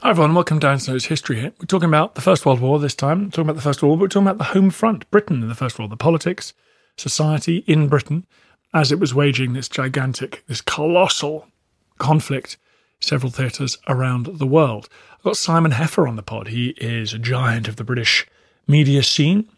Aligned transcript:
Hi 0.00 0.10
everyone, 0.10 0.34
welcome 0.34 0.58
down 0.58 0.76
to 0.76 0.84
Snow's 0.84 1.06
History 1.06 1.40
Hit. 1.40 1.54
We're 1.58 1.64
talking 1.64 1.88
about 1.88 2.16
the 2.16 2.20
First 2.20 2.44
World 2.44 2.60
War 2.60 2.78
this 2.78 2.94
time, 2.94 3.30
talking 3.30 3.46
about 3.46 3.56
the 3.56 3.62
First 3.62 3.82
World 3.82 3.92
War, 3.92 3.96
but 3.96 4.02
we're 4.02 4.08
talking 4.08 4.26
about 4.26 4.36
the 4.36 4.52
home 4.52 4.68
front, 4.68 5.10
Britain 5.10 5.40
in 5.40 5.48
the 5.48 5.54
First 5.54 5.78
World 5.78 5.90
War, 5.90 5.96
the 5.96 6.02
politics, 6.02 6.52
society 6.98 7.64
in 7.66 7.88
Britain 7.88 8.26
as 8.74 8.92
it 8.92 9.00
was 9.00 9.14
waging 9.14 9.54
this 9.54 9.70
gigantic, 9.70 10.44
this 10.48 10.60
colossal 10.60 11.48
conflict, 11.96 12.58
several 13.00 13.32
theatres 13.32 13.78
around 13.88 14.26
the 14.26 14.46
world. 14.46 14.90
I've 15.14 15.22
got 15.22 15.38
Simon 15.38 15.72
Heffer 15.72 16.06
on 16.06 16.16
the 16.16 16.22
pod. 16.22 16.48
He 16.48 16.74
is 16.76 17.14
a 17.14 17.18
giant 17.18 17.66
of 17.66 17.76
the 17.76 17.84
British 17.84 18.26
media 18.68 19.02
scene, 19.02 19.48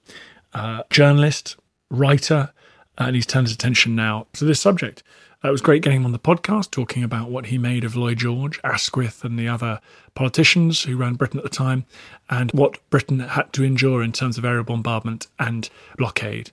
uh, 0.55 0.85
journalist, 0.89 1.57
writer, 1.91 2.53
and 2.97 3.17
he's 3.17 3.27
turned 3.27 3.49
his 3.49 3.55
attention 3.57 3.97
now 3.97 4.29
to 4.35 4.45
this 4.45 4.61
subject. 4.61 5.03
It 5.45 5.51
was 5.53 5.61
great 5.61 5.83
getting 5.83 6.01
him 6.01 6.05
on 6.05 6.11
the 6.11 6.19
podcast, 6.19 6.73
talking 6.73 7.05
about 7.05 7.31
what 7.31 7.47
he 7.47 7.59
made 7.59 7.85
of 7.85 7.95
Lloyd 7.95 8.19
George, 8.19 8.59
Asquith, 8.65 9.25
and 9.25 9.39
the 9.39 9.47
other 9.47 9.81
politicians 10.15 10.83
who 10.83 10.97
ran 10.97 11.15
Britain 11.15 11.39
at 11.39 11.45
the 11.45 11.49
time, 11.49 11.87
and 12.29 12.51
what 12.51 12.79
Britain 12.91 13.21
had 13.21 13.53
to 13.53 13.63
endure 13.63 14.03
in 14.03 14.11
terms 14.11 14.37
of 14.37 14.45
aerial 14.45 14.65
bombardment 14.65 15.29
and 15.39 15.71
blockade. 15.97 16.51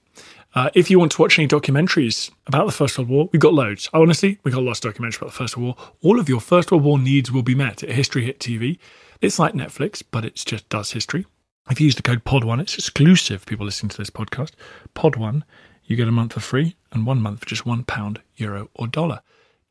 Uh, 0.53 0.69
if 0.75 0.91
you 0.91 0.99
want 0.99 1.11
to 1.13 1.21
watch 1.21 1.39
any 1.39 1.47
documentaries 1.47 2.29
about 2.45 2.67
the 2.67 2.71
First 2.71 2.99
World 2.99 3.09
War, 3.09 3.29
we've 3.31 3.41
got 3.41 3.55
loads. 3.55 3.89
Honestly, 3.91 4.37
we've 4.43 4.53
got 4.53 4.63
lots 4.63 4.85
of 4.85 4.93
documentaries 4.93 5.17
about 5.17 5.31
the 5.31 5.37
First 5.37 5.57
World 5.57 5.77
War. 5.79 5.87
All 6.03 6.19
of 6.19 6.29
your 6.29 6.39
First 6.39 6.71
World 6.71 6.83
War 6.83 6.99
needs 6.99 7.31
will 7.31 7.41
be 7.41 7.55
met 7.55 7.81
at 7.81 7.89
History 7.89 8.23
Hit 8.23 8.39
TV. 8.39 8.77
It's 9.19 9.39
like 9.39 9.55
Netflix, 9.55 10.03
but 10.11 10.23
it 10.23 10.35
just 10.35 10.69
does 10.69 10.91
history. 10.91 11.25
If 11.71 11.81
you 11.81 11.85
use 11.85 11.95
the 11.95 12.03
code 12.03 12.23
POD1, 12.23 12.61
it's 12.61 12.77
exclusive 12.77 13.47
people 13.47 13.65
listening 13.65 13.89
to 13.89 13.97
this 13.97 14.11
podcast. 14.11 14.51
POD1, 14.95 15.41
you 15.85 15.95
get 15.95 16.07
a 16.07 16.11
month 16.11 16.33
for 16.33 16.39
free 16.39 16.75
and 16.91 17.05
one 17.05 17.21
month 17.21 17.39
for 17.41 17.45
just 17.45 17.65
one 17.65 17.83
pound, 17.83 18.21
euro, 18.37 18.69
or 18.73 18.87
dollar. 18.87 19.21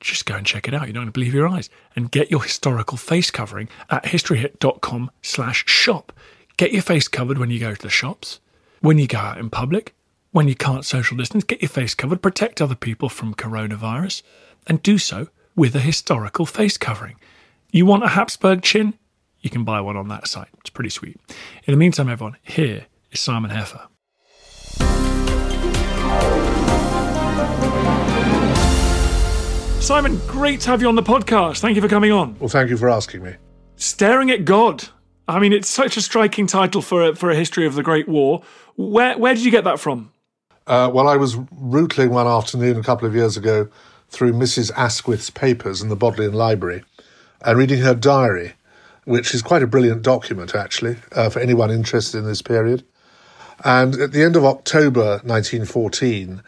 Just 0.01 0.27
go 0.27 0.35
and 0.35 0.47
check 0.47 0.69
it 0.69 0.75
out. 0.75 0.87
You 0.87 0.93
don't 0.93 1.03
going 1.03 1.07
to 1.09 1.13
believe 1.13 1.35
your 1.35 1.49
eyes. 1.49 1.71
And 1.97 2.11
get 2.11 2.31
your 2.31 2.43
historical 2.43 2.99
face 2.99 3.31
covering 3.31 3.69
at 3.91 4.05
historyhit.com 4.05 5.11
slash 5.23 5.65
shop. 5.67 6.13
Get 6.57 6.73
your 6.73 6.83
face 6.83 7.09
covered 7.09 7.39
when 7.39 7.51
you 7.51 7.59
go 7.59 7.75
to 7.75 7.83
the 7.83 7.89
shops, 7.89 8.41
when 8.81 8.99
you 8.99 9.07
go 9.07 9.19
out 9.19 9.39
in 9.39 9.51
public, 9.51 9.95
when 10.31 10.47
you 10.47 10.55
can't 10.55 10.85
social 10.85 11.17
distance, 11.17 11.45
get 11.45 11.63
your 11.63 11.69
face 11.69 11.95
covered, 11.95 12.23
protect 12.23 12.61
other 12.61 12.75
people 12.75 13.09
from 13.09 13.35
coronavirus, 13.35 14.23
and 14.67 14.83
do 14.83 14.99
so 14.99 15.29
with 15.57 15.75
a 15.75 15.81
historical 15.81 16.47
face 16.47 16.77
covering. 16.77 17.17
You 17.71 17.87
want 17.87 18.05
a 18.05 18.09
Habsburg 18.09 18.63
chin? 18.63 18.95
You 19.41 19.51
can 19.51 19.65
buy 19.65 19.81
one 19.81 19.97
on 19.97 20.09
that 20.09 20.29
site. 20.29 20.49
It's 20.61 20.71
pretty 20.71 20.91
sweet. 20.91 21.21
In 21.65 21.73
the 21.73 21.77
meantime, 21.77 22.09
everyone, 22.09 22.37
here 22.43 22.87
is 23.11 23.21
Simon 23.21 23.51
Heffer. 23.51 23.89
Simon, 29.81 30.19
great 30.27 30.61
to 30.63 30.71
have 30.71 30.81
you 30.81 30.89
on 30.89 30.95
the 30.95 31.03
podcast. 31.03 31.61
Thank 31.61 31.77
you 31.77 31.83
for 31.83 31.89
coming 31.89 32.11
on. 32.11 32.39
Well, 32.39 32.49
thank 32.49 32.71
you 32.71 32.77
for 32.79 32.89
asking 32.89 33.23
me. 33.23 33.35
Staring 33.77 34.31
at 34.31 34.47
God. 34.47 34.85
I 35.29 35.39
mean, 35.39 35.53
it's 35.53 35.69
such 35.69 35.99
a 35.99 36.01
striking 36.01 36.47
title 36.47 36.81
for 36.81 37.09
a, 37.09 37.15
for 37.15 37.31
a 37.31 37.35
history 37.35 37.67
of 37.67 37.75
the 37.75 37.83
Great 37.83 38.09
War. 38.09 38.43
Where 38.77 39.19
where 39.19 39.35
did 39.35 39.45
you 39.45 39.51
get 39.51 39.65
that 39.65 39.79
from? 39.79 40.11
Uh, 40.67 40.91
well, 40.93 41.07
I 41.07 41.17
was 41.17 41.37
rootling 41.37 42.09
one 42.09 42.27
afternoon 42.27 42.79
a 42.79 42.83
couple 42.83 43.07
of 43.07 43.15
years 43.15 43.37
ago 43.37 43.69
through 44.09 44.33
Mrs. 44.33 44.71
Asquith's 44.75 45.29
papers 45.29 45.83
in 45.83 45.91
the 45.91 45.97
Bodleian 45.97 46.33
Library 46.33 46.83
and 47.43 47.59
reading 47.59 47.81
her 47.81 47.95
diary, 47.95 48.55
which 49.05 49.35
is 49.35 49.43
quite 49.43 49.63
a 49.63 49.67
brilliant 49.67 50.01
document, 50.01 50.55
actually, 50.55 50.97
uh, 51.13 51.29
for 51.29 51.41
anyone 51.41 51.71
interested 51.71 52.19
in 52.19 52.25
this 52.25 52.41
period. 52.41 52.85
And 53.63 53.95
at 54.01 54.13
the 54.13 54.23
end 54.23 54.37
of 54.37 54.45
October 54.45 55.21
1914, 55.25 56.43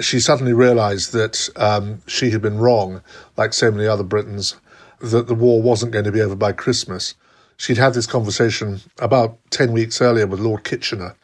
she 0.00 0.20
suddenly 0.20 0.52
realised 0.52 1.12
that 1.12 1.48
um, 1.56 2.02
she 2.06 2.30
had 2.30 2.42
been 2.42 2.58
wrong, 2.58 3.02
like 3.36 3.52
so 3.52 3.70
many 3.70 3.86
other 3.86 4.04
Britons, 4.04 4.56
that 5.00 5.26
the 5.26 5.34
war 5.34 5.60
wasn't 5.60 5.92
going 5.92 6.04
to 6.04 6.12
be 6.12 6.20
over 6.20 6.36
by 6.36 6.52
Christmas. 6.52 7.14
She'd 7.56 7.78
had 7.78 7.94
this 7.94 8.06
conversation 8.06 8.80
about 8.98 9.38
10 9.50 9.72
weeks 9.72 10.00
earlier 10.00 10.26
with 10.26 10.40
Lord 10.40 10.64
Kitchener, 10.64 11.16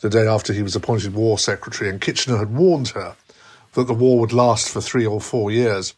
the 0.00 0.10
day 0.10 0.26
after 0.26 0.52
he 0.52 0.62
was 0.62 0.76
appointed 0.76 1.14
War 1.14 1.38
Secretary, 1.38 1.90
and 1.90 2.00
Kitchener 2.00 2.38
had 2.38 2.54
warned 2.54 2.88
her 2.88 3.16
that 3.74 3.86
the 3.86 3.94
war 3.94 4.18
would 4.18 4.32
last 4.32 4.70
for 4.70 4.80
three 4.80 5.06
or 5.06 5.20
four 5.20 5.50
years. 5.50 5.94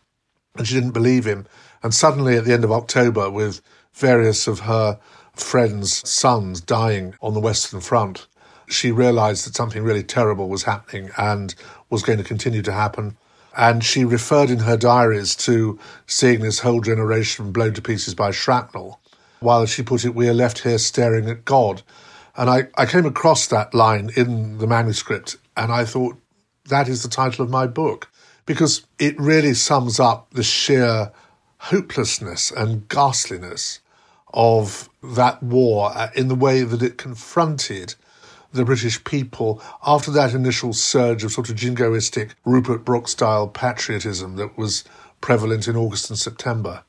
And 0.56 0.66
she 0.66 0.74
didn't 0.74 0.90
believe 0.90 1.24
him. 1.24 1.46
And 1.82 1.94
suddenly, 1.94 2.36
at 2.36 2.44
the 2.44 2.52
end 2.52 2.64
of 2.64 2.72
October, 2.72 3.30
with 3.30 3.60
various 3.92 4.48
of 4.48 4.60
her 4.60 4.98
friends' 5.34 6.08
sons 6.08 6.60
dying 6.60 7.14
on 7.22 7.34
the 7.34 7.40
Western 7.40 7.80
Front, 7.80 8.26
she 8.68 8.90
realized 8.90 9.46
that 9.46 9.54
something 9.54 9.82
really 9.82 10.02
terrible 10.02 10.48
was 10.48 10.64
happening 10.64 11.10
and 11.16 11.54
was 11.90 12.02
going 12.02 12.18
to 12.18 12.24
continue 12.24 12.62
to 12.62 12.72
happen. 12.72 13.16
And 13.56 13.82
she 13.82 14.04
referred 14.04 14.50
in 14.50 14.60
her 14.60 14.76
diaries 14.76 15.34
to 15.36 15.78
seeing 16.06 16.40
this 16.40 16.60
whole 16.60 16.80
generation 16.80 17.50
blown 17.50 17.74
to 17.74 17.82
pieces 17.82 18.14
by 18.14 18.30
shrapnel. 18.30 19.00
While 19.40 19.66
she 19.66 19.82
put 19.82 20.04
it, 20.04 20.14
we 20.14 20.28
are 20.28 20.34
left 20.34 20.60
here 20.60 20.78
staring 20.78 21.28
at 21.28 21.44
God. 21.44 21.82
And 22.36 22.48
I, 22.48 22.68
I 22.76 22.86
came 22.86 23.06
across 23.06 23.46
that 23.48 23.74
line 23.74 24.10
in 24.14 24.58
the 24.58 24.66
manuscript 24.66 25.36
and 25.56 25.72
I 25.72 25.84
thought, 25.84 26.16
that 26.68 26.88
is 26.88 27.02
the 27.02 27.08
title 27.08 27.44
of 27.44 27.50
my 27.50 27.66
book 27.66 28.10
because 28.46 28.86
it 28.98 29.18
really 29.18 29.54
sums 29.54 29.98
up 29.98 30.30
the 30.30 30.42
sheer 30.42 31.10
hopelessness 31.58 32.50
and 32.50 32.88
ghastliness 32.88 33.80
of 34.32 34.88
that 35.02 35.42
war 35.42 35.90
uh, 35.94 36.08
in 36.14 36.28
the 36.28 36.34
way 36.34 36.62
that 36.62 36.82
it 36.82 36.98
confronted 36.98 37.94
the 38.52 38.64
British 38.64 39.02
people 39.04 39.62
after 39.86 40.10
that 40.10 40.34
initial 40.34 40.72
surge 40.72 41.24
of 41.24 41.32
sort 41.32 41.50
of 41.50 41.56
jingoistic 41.56 42.30
Rupert 42.44 42.84
Brooke 42.84 43.08
style 43.08 43.48
patriotism 43.48 44.36
that 44.36 44.56
was 44.56 44.84
prevalent 45.20 45.68
in 45.68 45.76
August 45.76 46.10
and 46.10 46.18
September. 46.18 46.84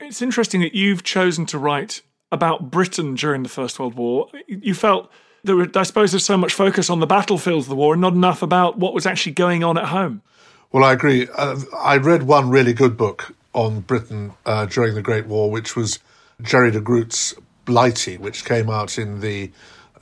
It's 0.00 0.22
interesting 0.22 0.60
that 0.60 0.74
you've 0.74 1.02
chosen 1.02 1.44
to 1.46 1.58
write 1.58 2.02
about 2.30 2.70
Britain 2.70 3.14
during 3.14 3.42
the 3.42 3.48
First 3.48 3.78
World 3.78 3.94
War. 3.94 4.28
You 4.46 4.74
felt 4.74 5.10
there 5.44 5.56
were, 5.56 5.68
I 5.74 5.82
suppose, 5.82 6.12
there's 6.12 6.24
so 6.24 6.36
much 6.36 6.54
focus 6.54 6.90
on 6.90 7.00
the 7.00 7.06
battlefields 7.06 7.66
of 7.66 7.70
the 7.70 7.76
war 7.76 7.94
and 7.94 8.00
not 8.00 8.12
enough 8.12 8.42
about 8.42 8.78
what 8.78 8.94
was 8.94 9.06
actually 9.06 9.32
going 9.32 9.64
on 9.64 9.76
at 9.78 9.86
home. 9.86 10.22
Well, 10.70 10.84
I 10.84 10.92
agree. 10.92 11.28
Uh, 11.34 11.60
I 11.76 11.96
read 11.96 12.24
one 12.24 12.50
really 12.50 12.74
good 12.74 12.96
book 12.96 13.34
on 13.54 13.80
Britain 13.80 14.32
uh, 14.44 14.66
during 14.66 14.94
the 14.94 15.02
Great 15.02 15.26
War, 15.26 15.50
which 15.50 15.74
was 15.74 15.98
Jerry 16.42 16.70
de 16.70 16.80
Groot's 16.80 17.34
Blighty, 17.64 18.18
which 18.18 18.44
came 18.44 18.70
out 18.70 18.98
in 18.98 19.20
the 19.20 19.50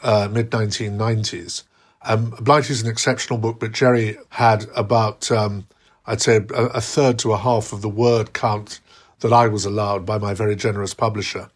uh, 0.02 0.28
mid 0.30 0.50
1990s. 0.50 1.64
Um, 2.02 2.30
Blighty 2.40 2.72
is 2.72 2.82
an 2.82 2.88
exceptional 2.88 3.38
book, 3.38 3.58
but 3.58 3.72
Jerry 3.72 4.16
had 4.30 4.66
about, 4.76 5.30
um, 5.32 5.66
I'd 6.06 6.20
say, 6.20 6.36
a, 6.36 6.64
a 6.66 6.80
third 6.80 7.18
to 7.20 7.32
a 7.32 7.38
half 7.38 7.72
of 7.72 7.82
the 7.82 7.88
word 7.88 8.32
count 8.32 8.80
that 9.20 9.32
I 9.32 9.48
was 9.48 9.64
allowed 9.64 10.06
by 10.06 10.18
my 10.18 10.34
very 10.34 10.54
generous 10.56 10.94
publisher. 10.94 11.50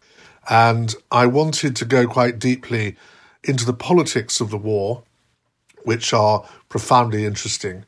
And 0.49 0.93
I 1.11 1.27
wanted 1.27 1.75
to 1.77 1.85
go 1.85 2.07
quite 2.07 2.39
deeply 2.39 2.95
into 3.43 3.65
the 3.65 3.73
politics 3.73 4.41
of 4.41 4.49
the 4.49 4.57
war, 4.57 5.03
which 5.83 6.13
are 6.13 6.45
profoundly 6.69 7.25
interesting 7.25 7.85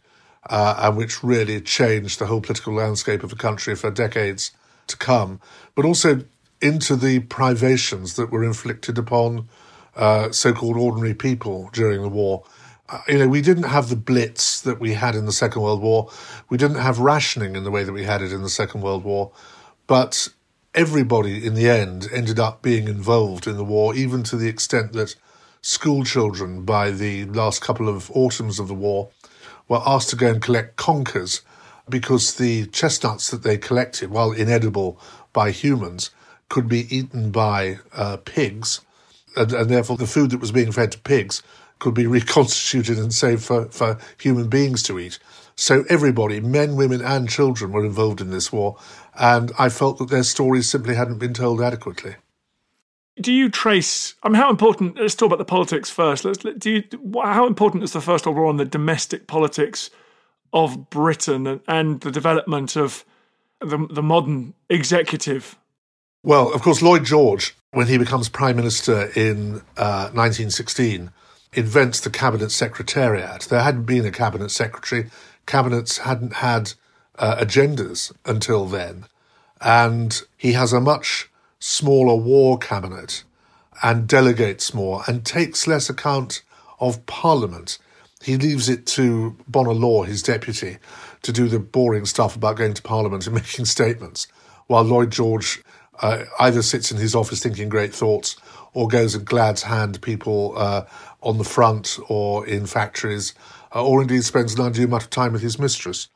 uh, 0.50 0.76
and 0.78 0.98
which 0.98 1.24
really 1.24 1.62
changed 1.62 2.20
the 2.20 2.26
whole 2.26 2.42
political 2.42 2.74
landscape 2.74 3.24
of 3.24 3.30
the 3.30 3.36
country 3.36 3.76
for 3.76 3.92
decades 3.92 4.52
to 4.88 4.98
come, 4.98 5.40
but 5.76 5.86
also 5.86 6.24
into 6.62 6.96
the 6.96 7.20
privations 7.20 8.16
that 8.16 8.32
were 8.32 8.44
inflicted 8.44 8.98
upon 8.98 9.48
uh, 9.96 10.32
so-called 10.32 10.78
ordinary 10.78 11.14
people 11.14 11.70
during 11.74 12.02
the 12.02 12.10
war. 12.10 12.44
Uh, 12.90 13.00
you 13.08 13.20
know, 13.20 13.28
we 13.28 13.42
didn't 13.42 13.64
have 13.64 13.90
the 13.90 13.96
blitz 13.96 14.62
that 14.62 14.80
we 14.80 14.94
had 14.94 15.16
in 15.16 15.26
the 15.26 15.32
Second 15.32 15.62
World 15.62 15.82
War. 15.82 16.10
We 16.50 16.58
didn't 16.58 16.78
have 16.78 17.00
rationing 17.00 17.56
in 17.56 17.64
the 17.64 17.72
way 17.72 17.84
that 17.84 17.94
we 17.94 18.04
had 18.04 18.22
it 18.22 18.34
in 18.34 18.42
the 18.42 18.50
Second 18.50 18.82
World 18.82 19.04
War. 19.04 19.32
But 19.88 20.30
everybody 20.74 21.46
in 21.46 21.54
the 21.54 21.70
end 21.70 22.08
ended 22.12 22.40
up 22.40 22.62
being 22.62 22.88
involved 22.88 23.48
in 23.48 23.58
the 23.58 23.64
war, 23.64 23.96
even 23.96 24.24
to 24.24 24.36
the 24.36 24.50
extent 24.50 24.94
that 24.94 25.16
school 25.62 26.04
children, 26.04 26.64
by 26.64 26.92
the 26.92 27.26
last 27.26 27.62
couple 27.62 27.88
of 27.88 28.12
autumns 28.12 28.60
of 28.60 28.68
the 28.68 28.74
war, 28.74 29.10
were 29.68 29.82
asked 29.86 30.10
to 30.10 30.16
go 30.16 30.28
and 30.28 30.42
collect 30.42 30.76
conkers 30.76 31.42
because 31.88 32.36
the 32.36 32.66
chestnuts 32.68 33.30
that 33.30 33.44
they 33.44 33.58
collected, 33.58 34.10
while 34.10 34.32
inedible 34.32 35.00
by 35.32 35.52
humans, 35.52 36.12
could 36.50 36.68
be 36.68 36.96
eaten 36.96 37.32
by 37.32 37.80
uh, 37.94 38.18
pigs 38.18 38.82
and, 39.36 39.52
and 39.52 39.70
therefore 39.70 39.98
the 39.98 40.08
food 40.08 40.32
that 40.32 40.42
was 40.42 40.52
being 40.52 40.72
fed 40.72 40.92
to 40.92 41.00
pigs 41.00 41.44
could 41.80 41.94
be 41.94 42.08
reconstituted 42.08 42.98
and 42.98 43.14
saved 43.14 43.44
for, 43.44 43.66
for 43.66 43.98
human 44.20 44.48
beings 44.48 44.84
to 44.84 45.00
eat. 45.00 45.20
So 45.56 45.84
everybody, 45.90 46.40
men, 46.40 46.76
women, 46.76 47.02
and 47.02 47.30
children, 47.30 47.72
were 47.72 47.86
involved 47.86 48.22
in 48.22 48.32
this 48.32 48.52
war, 48.52 48.78
and 49.20 49.52
I 49.60 49.70
felt 49.70 50.00
that 50.00 50.10
their 50.10 50.24
stories 50.24 50.70
simply 50.70 50.96
hadn't 50.96 51.20
been 51.20 51.34
told 51.34 51.62
adequately. 51.62 52.16
Do 53.22 53.32
you 53.32 53.50
trace? 53.50 54.16
I 54.24 54.30
mean, 54.30 54.42
how 54.42 54.50
important? 54.50 54.98
Let's 54.98 55.14
talk 55.14 55.28
about 55.28 55.38
the 55.38 55.46
politics 55.46 55.90
first. 55.90 56.26
Let's 56.26 56.40
do 56.40 56.72
you. 56.72 56.84
How 57.22 57.46
important 57.46 57.84
is 57.84 57.94
the 57.94 58.02
First 58.02 58.26
World 58.26 58.38
War 58.38 58.48
on 58.48 58.58
the 58.58 58.66
domestic 58.66 59.28
politics 59.28 59.92
of 60.52 60.90
Britain 60.90 61.46
and, 61.46 61.62
and 61.68 62.02
the 62.02 62.10
development 62.10 62.76
of 62.76 63.06
the 63.62 63.88
the 63.92 64.02
modern 64.02 64.56
executive? 64.68 65.60
Well, 66.24 66.54
of 66.54 66.62
course, 66.62 66.82
Lloyd 66.82 67.04
George 67.04 67.56
when 67.74 67.88
he 67.88 67.98
becomes 67.98 68.30
prime 68.30 68.56
minister 68.56 69.12
in 69.16 69.56
uh, 69.76 70.10
1916, 70.14 71.10
invents 71.54 72.00
the 72.00 72.10
cabinet 72.10 72.52
secretariat. 72.52 73.42
There 73.50 73.62
hadn't 73.62 73.86
been 73.86 74.06
a 74.06 74.12
cabinet 74.12 74.52
secretary. 74.52 75.10
Cabinets 75.48 76.00
hadn't 76.00 76.36
had 76.36 76.74
uh, 77.18 77.36
agendas 77.38 78.14
until 78.26 78.66
then. 78.66 79.06
And 79.60 80.22
he 80.38 80.54
has 80.54 80.72
a 80.72 80.80
much 80.80 81.30
smaller 81.60 82.16
war 82.16 82.58
cabinet 82.60 83.24
and 83.82 84.08
delegates 84.08 84.74
more 84.74 85.04
and 85.08 85.26
takes 85.26 85.68
less 85.68 85.90
account 85.90 86.44
of 86.80 87.06
Parliament. 87.08 87.80
He 88.22 88.38
leaves 88.38 88.70
it 88.70 88.86
to 88.88 89.36
Bonar 89.48 89.74
Law, 89.74 90.04
his 90.04 90.22
deputy, 90.22 90.78
to 91.24 91.32
do 91.32 91.48
the 91.48 91.60
boring 91.60 92.06
stuff 92.06 92.36
about 92.36 92.58
going 92.58 92.76
to 92.76 92.82
Parliament 92.84 93.26
and 93.26 93.36
making 93.42 93.66
statements, 93.66 94.28
while 94.68 94.84
Lloyd 94.84 95.12
George 95.12 95.64
uh, 96.02 96.26
either 96.40 96.62
sits 96.62 96.92
in 96.92 96.98
his 96.98 97.16
office 97.16 97.40
thinking 97.42 97.70
great 97.70 97.94
thoughts 97.94 98.36
or 98.74 98.88
goes 98.88 99.16
and 99.16 99.26
glads 99.26 99.64
hand 99.64 100.02
people 100.02 100.54
uh, 100.58 100.86
on 101.22 101.38
the 101.38 101.44
front 101.44 102.00
or 102.10 102.46
in 102.48 102.66
factories, 102.66 103.34
uh, 103.74 103.86
or 103.86 104.02
indeed 104.02 104.24
spends 104.24 104.56
an 104.56 104.66
undue 104.66 104.86
amount 104.86 105.04
of 105.04 105.10
time 105.10 105.34
with 105.34 105.42
his 105.42 105.60
mistress. 105.60 106.08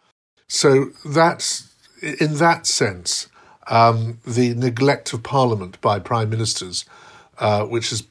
So 0.48 0.88
that's, 1.06 1.74
in 2.02 2.36
that 2.38 2.66
sense, 2.66 3.28
um, 3.68 4.20
the 4.26 4.54
neglect 4.56 5.14
of 5.14 5.24
Parliament 5.24 5.80
by 5.82 6.00
prime 6.00 6.30
ministers, 6.30 6.86
uh, 7.38 7.66
which 7.66 7.92
is 7.92 8.04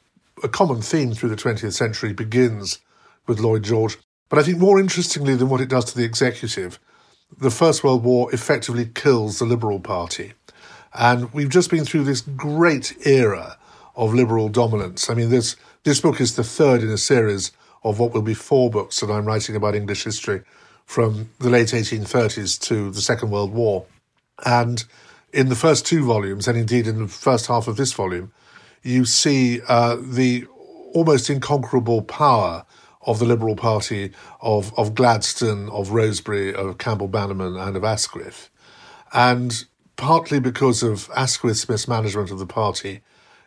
a 0.42 0.48
common 0.48 0.82
theme 0.82 1.14
through 1.14 1.30
the 1.30 1.36
20th 1.36 1.72
century, 1.72 2.12
begins 2.12 2.78
with 3.26 3.40
Lloyd 3.40 3.64
George. 3.64 3.96
But 4.28 4.38
I 4.38 4.42
think 4.42 4.58
more 4.58 4.78
interestingly 4.78 5.34
than 5.34 5.48
what 5.48 5.60
it 5.60 5.68
does 5.68 5.86
to 5.86 5.96
the 5.96 6.04
executive, 6.04 6.78
the 7.38 7.50
First 7.50 7.82
World 7.82 8.04
War 8.04 8.32
effectively 8.34 8.86
kills 8.86 9.38
the 9.38 9.44
Liberal 9.44 9.80
Party. 9.80 10.32
And 10.96 11.32
we've 11.32 11.50
just 11.50 11.70
been 11.70 11.84
through 11.84 12.04
this 12.04 12.22
great 12.22 12.96
era 13.06 13.58
of 13.94 14.14
liberal 14.14 14.48
dominance. 14.48 15.10
I 15.10 15.14
mean, 15.14 15.30
this, 15.30 15.56
this 15.84 16.00
book 16.00 16.20
is 16.20 16.36
the 16.36 16.44
third 16.44 16.82
in 16.82 16.90
a 16.90 16.98
series 16.98 17.52
of 17.84 17.98
what 17.98 18.12
will 18.12 18.22
be 18.22 18.34
four 18.34 18.70
books 18.70 19.00
that 19.00 19.10
I'm 19.10 19.26
writing 19.26 19.56
about 19.56 19.74
English 19.74 20.04
history 20.04 20.42
from 20.86 21.30
the 21.38 21.50
late 21.50 21.68
1830s 21.68 22.60
to 22.62 22.90
the 22.90 23.00
Second 23.00 23.30
World 23.30 23.52
War. 23.52 23.86
And 24.44 24.84
in 25.32 25.48
the 25.48 25.54
first 25.54 25.86
two 25.86 26.04
volumes, 26.04 26.48
and 26.48 26.56
indeed 26.56 26.86
in 26.86 26.98
the 26.98 27.08
first 27.08 27.46
half 27.46 27.68
of 27.68 27.76
this 27.76 27.92
volume, 27.92 28.32
you 28.82 29.04
see 29.04 29.60
uh, 29.68 29.96
the 30.00 30.46
almost 30.94 31.28
inconquerable 31.28 32.02
power 32.02 32.64
of 33.02 33.18
the 33.18 33.24
Liberal 33.24 33.54
Party, 33.54 34.12
of, 34.40 34.76
of 34.78 34.94
Gladstone, 34.94 35.68
of 35.68 35.90
Rosebery, 35.90 36.52
of 36.54 36.78
Campbell 36.78 37.08
Bannerman, 37.08 37.56
and 37.56 37.76
of 37.76 37.84
Asquith. 37.84 38.50
And 39.12 39.64
partly 39.96 40.40
because 40.40 40.82
of 40.82 41.10
Asquith's 41.16 41.68
mismanagement 41.68 42.30
of 42.30 42.38
the 42.38 42.46
party 42.46 43.00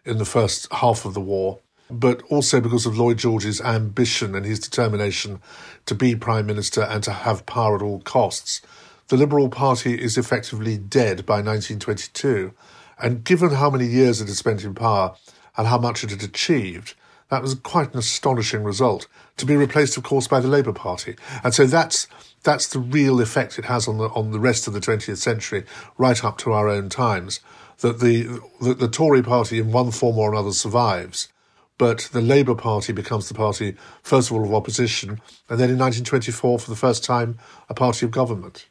in 0.05 0.17
the 0.17 0.25
first 0.25 0.71
half 0.73 1.05
of 1.05 1.13
the 1.13 1.21
war, 1.21 1.59
but 1.89 2.21
also 2.23 2.61
because 2.61 2.85
of 2.85 2.97
Lloyd 2.97 3.17
George's 3.17 3.61
ambition 3.61 4.35
and 4.35 4.45
his 4.45 4.59
determination 4.59 5.41
to 5.85 5.95
be 5.95 6.15
Prime 6.15 6.45
Minister 6.45 6.81
and 6.81 7.03
to 7.03 7.11
have 7.11 7.45
power 7.45 7.75
at 7.75 7.81
all 7.81 8.01
costs. 8.01 8.61
The 9.07 9.17
Liberal 9.17 9.49
Party 9.49 9.99
is 9.99 10.17
effectively 10.17 10.77
dead 10.77 11.25
by 11.25 11.41
1922. 11.41 12.53
And 13.01 13.23
given 13.23 13.51
how 13.51 13.69
many 13.69 13.85
years 13.85 14.21
it 14.21 14.27
had 14.27 14.35
spent 14.35 14.63
in 14.63 14.75
power 14.75 15.15
and 15.57 15.67
how 15.67 15.79
much 15.79 16.03
it 16.03 16.11
had 16.11 16.21
achieved, 16.21 16.93
that 17.29 17.41
was 17.41 17.55
quite 17.55 17.93
an 17.93 17.99
astonishing 17.99 18.63
result. 18.63 19.07
To 19.37 19.45
be 19.45 19.55
replaced, 19.55 19.97
of 19.97 20.03
course, 20.03 20.27
by 20.27 20.39
the 20.39 20.47
Labour 20.47 20.73
Party. 20.73 21.15
And 21.43 21.53
so 21.53 21.65
that's 21.65 22.07
that's 22.43 22.67
the 22.67 22.79
real 22.79 23.19
effect 23.21 23.59
it 23.59 23.65
has 23.65 23.87
on 23.87 23.97
the 23.97 24.09
on 24.09 24.31
the 24.31 24.39
rest 24.39 24.67
of 24.67 24.73
the 24.73 24.79
20th 24.79 25.17
century, 25.17 25.65
right 25.97 26.23
up 26.23 26.37
to 26.39 26.51
our 26.51 26.69
own 26.69 26.89
times. 26.89 27.39
That 27.79 27.99
the 27.99 28.41
that 28.61 28.79
the 28.79 28.87
Tory 28.87 29.23
party, 29.23 29.59
in 29.59 29.71
one 29.71 29.91
form 29.91 30.17
or 30.17 30.31
another, 30.31 30.51
survives, 30.51 31.29
but 31.77 32.09
the 32.11 32.21
Labour 32.21 32.55
Party 32.55 32.93
becomes 32.93 33.27
the 33.27 33.33
party, 33.33 33.75
first 34.03 34.29
of 34.29 34.37
all, 34.37 34.43
of 34.43 34.53
opposition, 34.53 35.21
and 35.49 35.59
then 35.59 35.69
in 35.69 35.77
1924, 35.77 36.59
for 36.59 36.69
the 36.69 36.75
first 36.75 37.03
time, 37.03 37.39
a 37.69 37.73
party 37.73 38.05
of 38.05 38.11
government. 38.11 38.67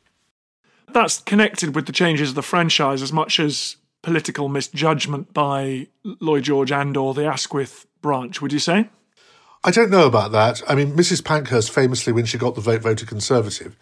That's 0.93 1.21
connected 1.21 1.75
with 1.75 1.87
the 1.87 1.93
changes 1.93 2.31
of 2.31 2.35
the 2.35 2.43
franchise 2.43 3.03
as 3.03 3.13
much 3.13 3.41
as 3.41 3.77
political 4.03 4.49
misjudgment 4.49 5.35
by 5.35 5.89
Lloyd 6.05 6.45
George 6.45 6.73
and 6.73 6.97
or 6.97 7.15
the 7.15 7.27
Asquith 7.27 7.87
branch, 8.01 8.41
would 8.41 8.53
you 8.53 8.59
say? 8.59 8.89
I 9.65 9.71
don't 9.71 9.91
know 9.91 10.07
about 10.07 10.33
that. 10.33 10.63
I 10.69 10.75
mean, 10.75 10.97
Mrs. 10.97 11.25
Pankhurst 11.25 11.71
famously, 11.71 12.13
when 12.13 12.25
she 12.25 12.39
got 12.39 12.55
the 12.55 12.61
vote, 12.61 12.83
voted 12.83 13.09
Conservative, 13.09 13.77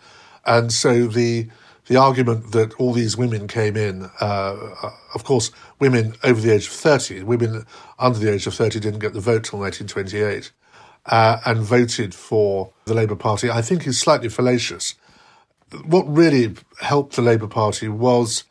and 0.44 0.72
so 0.72 1.06
the 1.06 1.48
the 1.86 1.96
argument 1.96 2.50
that 2.50 2.74
all 2.80 2.92
these 2.92 3.16
women 3.16 3.46
came 3.46 3.76
in, 3.76 4.10
uh, 4.20 4.56
of 5.14 5.22
course, 5.22 5.52
women 5.78 6.14
over 6.24 6.40
the 6.40 6.52
age 6.52 6.66
of 6.66 6.72
thirty, 6.72 7.22
women 7.22 7.66
under 7.98 8.18
the 8.18 8.32
age 8.32 8.46
of 8.46 8.54
thirty 8.54 8.80
didn't 8.80 9.00
get 9.00 9.12
the 9.12 9.20
vote 9.20 9.44
till 9.44 9.58
1928, 9.58 10.50
uh, 11.06 11.40
and 11.44 11.60
voted 11.60 12.14
for 12.14 12.72
the 12.86 12.94
Labour 12.94 13.16
Party. 13.16 13.50
I 13.50 13.60
think 13.60 13.86
is 13.86 13.98
slightly 13.98 14.30
fallacious. 14.30 14.94
What 15.84 16.04
really 16.08 16.54
helped 16.80 17.16
the 17.16 17.22
Labour 17.22 17.48
Party 17.48 17.88
was 17.88 18.44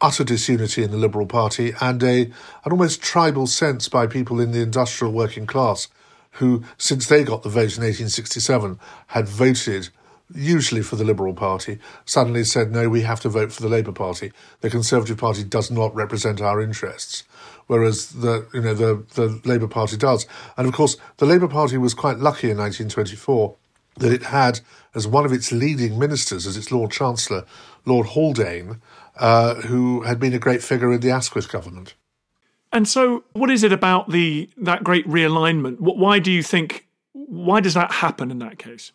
utter 0.00 0.24
disunity 0.24 0.82
in 0.82 0.90
the 0.90 0.96
Liberal 0.96 1.26
Party 1.26 1.72
and 1.80 2.02
a 2.02 2.22
an 2.22 2.72
almost 2.72 3.02
tribal 3.02 3.46
sense 3.46 3.88
by 3.88 4.06
people 4.06 4.40
in 4.40 4.50
the 4.50 4.60
industrial 4.60 5.12
working 5.12 5.46
class 5.46 5.88
who, 6.36 6.64
since 6.78 7.06
they 7.06 7.24
got 7.24 7.42
the 7.42 7.48
vote 7.48 7.76
in 7.76 7.82
1867, 7.82 8.78
had 9.08 9.28
voted 9.28 9.88
usually 10.34 10.82
for 10.82 10.96
the 10.96 11.04
Liberal 11.04 11.34
Party, 11.34 11.78
suddenly 12.04 12.44
said, 12.44 12.72
no, 12.72 12.88
we 12.88 13.02
have 13.02 13.20
to 13.20 13.28
vote 13.28 13.52
for 13.52 13.62
the 13.62 13.68
Labour 13.68 13.92
Party. 13.92 14.32
The 14.60 14.70
Conservative 14.70 15.18
Party 15.18 15.44
does 15.44 15.70
not 15.70 15.94
represent 15.94 16.40
our 16.40 16.60
interests. 16.60 17.24
Whereas 17.66 18.10
the 18.10 18.46
you 18.54 18.60
know 18.60 18.74
the, 18.74 19.04
the 19.14 19.40
Labour 19.44 19.66
Party 19.66 19.96
does. 19.96 20.26
And 20.56 20.68
of 20.68 20.74
course 20.74 20.96
the 21.16 21.26
Labour 21.26 21.48
Party 21.48 21.76
was 21.76 21.94
quite 21.94 22.18
lucky 22.18 22.50
in 22.50 22.58
1924 22.58 23.56
that 23.98 24.12
it 24.12 24.24
had 24.24 24.60
as 24.94 25.06
one 25.06 25.24
of 25.24 25.32
its 25.32 25.50
leading 25.50 25.98
ministers, 25.98 26.46
as 26.46 26.56
its 26.56 26.70
Lord 26.70 26.92
Chancellor, 26.92 27.44
Lord 27.84 28.08
Haldane, 28.08 28.80
uh, 29.18 29.54
who 29.54 30.02
had 30.02 30.20
been 30.20 30.34
a 30.34 30.38
great 30.38 30.62
figure 30.62 30.92
in 30.92 31.00
the 31.00 31.10
Asquith 31.10 31.50
government. 31.50 31.94
And 32.72 32.88
so, 32.88 33.24
what 33.32 33.50
is 33.50 33.62
it 33.62 33.72
about 33.72 34.10
the 34.10 34.50
that 34.56 34.84
great 34.84 35.06
realignment? 35.06 35.76
Why 35.80 36.18
do 36.18 36.30
you 36.30 36.42
think? 36.42 36.86
Why 37.12 37.60
does 37.60 37.74
that 37.74 37.90
happen 37.92 38.30
in 38.30 38.38
that 38.40 38.58
case? 38.58 38.92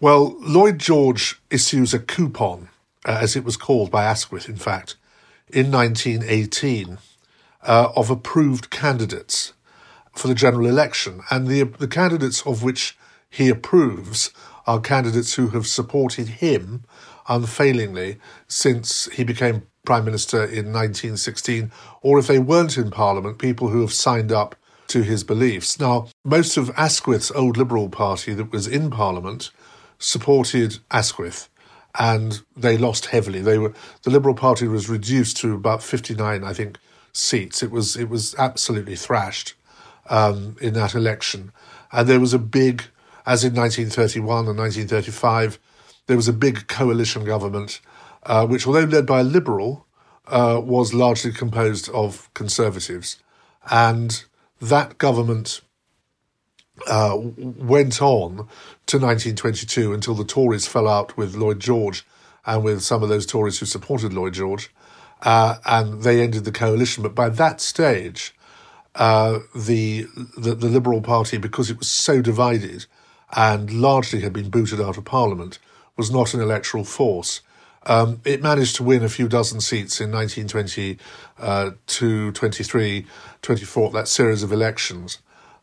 Well, 0.00 0.36
Lloyd 0.40 0.78
George 0.78 1.40
issues 1.50 1.94
a 1.94 1.98
coupon, 1.98 2.68
uh, 3.06 3.18
as 3.20 3.36
it 3.36 3.44
was 3.44 3.56
called 3.56 3.90
by 3.90 4.04
Asquith, 4.04 4.48
in 4.48 4.56
fact, 4.56 4.96
in 5.48 5.70
1918, 5.70 6.98
uh, 7.62 7.88
of 7.96 8.10
approved 8.10 8.70
candidates 8.70 9.52
for 10.12 10.28
the 10.28 10.34
general 10.34 10.66
election, 10.66 11.22
and 11.30 11.48
the 11.48 11.64
the 11.64 11.88
candidates 11.88 12.42
of 12.46 12.62
which 12.62 12.96
he 13.28 13.48
approves 13.48 14.30
are 14.66 14.80
candidates 14.80 15.34
who 15.34 15.48
have 15.48 15.66
supported 15.66 16.28
him 16.28 16.84
unfailingly 17.28 18.18
since 18.46 19.06
he 19.12 19.24
became 19.24 19.66
Prime 19.84 20.04
Minister 20.04 20.38
in 20.38 20.72
1916, 20.72 21.70
or 22.02 22.18
if 22.18 22.26
they 22.26 22.38
weren't 22.38 22.76
in 22.76 22.90
Parliament, 22.90 23.38
people 23.38 23.68
who 23.68 23.80
have 23.80 23.92
signed 23.92 24.32
up 24.32 24.56
to 24.88 25.02
his 25.02 25.24
beliefs. 25.24 25.78
Now, 25.80 26.08
most 26.24 26.56
of 26.56 26.70
Asquith's 26.76 27.30
old 27.30 27.56
Liberal 27.56 27.88
Party 27.88 28.34
that 28.34 28.52
was 28.52 28.66
in 28.66 28.90
Parliament 28.90 29.50
supported 29.98 30.78
Asquith, 30.90 31.48
and 31.98 32.42
they 32.56 32.76
lost 32.76 33.06
heavily. 33.06 33.40
They 33.40 33.58
were 33.58 33.72
the 34.02 34.10
Liberal 34.10 34.34
Party 34.34 34.66
was 34.66 34.88
reduced 34.88 35.36
to 35.38 35.54
about 35.54 35.82
59, 35.82 36.44
I 36.44 36.52
think, 36.52 36.78
seats. 37.12 37.62
It 37.62 37.70
was 37.70 37.96
it 37.96 38.08
was 38.08 38.34
absolutely 38.36 38.96
thrashed 38.96 39.54
um, 40.10 40.56
in 40.60 40.74
that 40.74 40.94
election, 40.94 41.52
and 41.92 42.08
there 42.08 42.20
was 42.20 42.34
a 42.34 42.38
big, 42.38 42.84
as 43.26 43.44
in 43.44 43.54
1931 43.54 44.48
and 44.48 44.58
1935 44.58 45.58
there 46.06 46.16
was 46.16 46.28
a 46.28 46.32
big 46.32 46.66
coalition 46.66 47.24
government, 47.24 47.80
uh, 48.26 48.46
which, 48.46 48.66
although 48.66 48.80
led 48.80 49.06
by 49.06 49.20
a 49.20 49.24
liberal, 49.24 49.86
uh, 50.26 50.60
was 50.62 50.94
largely 50.94 51.32
composed 51.32 51.88
of 51.90 52.32
conservatives. 52.34 53.18
And 53.70 54.24
that 54.60 54.98
government 54.98 55.60
uh, 56.88 57.16
went 57.16 58.02
on 58.02 58.48
to 58.86 58.98
1922 58.98 59.92
until 59.92 60.14
the 60.14 60.24
Tories 60.24 60.66
fell 60.66 60.88
out 60.88 61.16
with 61.16 61.34
Lloyd 61.34 61.60
George 61.60 62.04
and 62.46 62.64
with 62.64 62.82
some 62.82 63.02
of 63.02 63.08
those 63.08 63.26
Tories 63.26 63.58
who 63.58 63.66
supported 63.66 64.12
Lloyd 64.12 64.34
George. 64.34 64.70
Uh, 65.22 65.56
and 65.64 66.02
they 66.02 66.20
ended 66.20 66.44
the 66.44 66.52
coalition. 66.52 67.02
But 67.02 67.14
by 67.14 67.28
that 67.30 67.60
stage, 67.60 68.34
uh, 68.94 69.40
the, 69.54 70.06
the, 70.36 70.54
the 70.54 70.68
Liberal 70.68 71.00
Party, 71.00 71.38
because 71.38 71.70
it 71.70 71.78
was 71.78 71.90
so 71.90 72.20
divided 72.20 72.86
and 73.34 73.72
largely 73.72 74.20
had 74.20 74.32
been 74.32 74.50
booted 74.50 74.80
out 74.80 74.98
of 74.98 75.04
Parliament, 75.04 75.58
was 75.96 76.10
not 76.10 76.34
an 76.34 76.40
electoral 76.40 76.84
force. 76.84 77.40
Um, 77.86 78.20
it 78.24 78.42
managed 78.42 78.76
to 78.76 78.82
win 78.82 79.02
a 79.02 79.08
few 79.08 79.28
dozen 79.28 79.60
seats 79.60 80.00
in 80.00 80.10
1920 80.10 80.98
uh, 81.38 81.72
to 81.86 82.32
23, 82.32 83.06
24, 83.42 83.90
that 83.90 84.08
series 84.08 84.42
of 84.42 84.52
elections. 84.52 85.18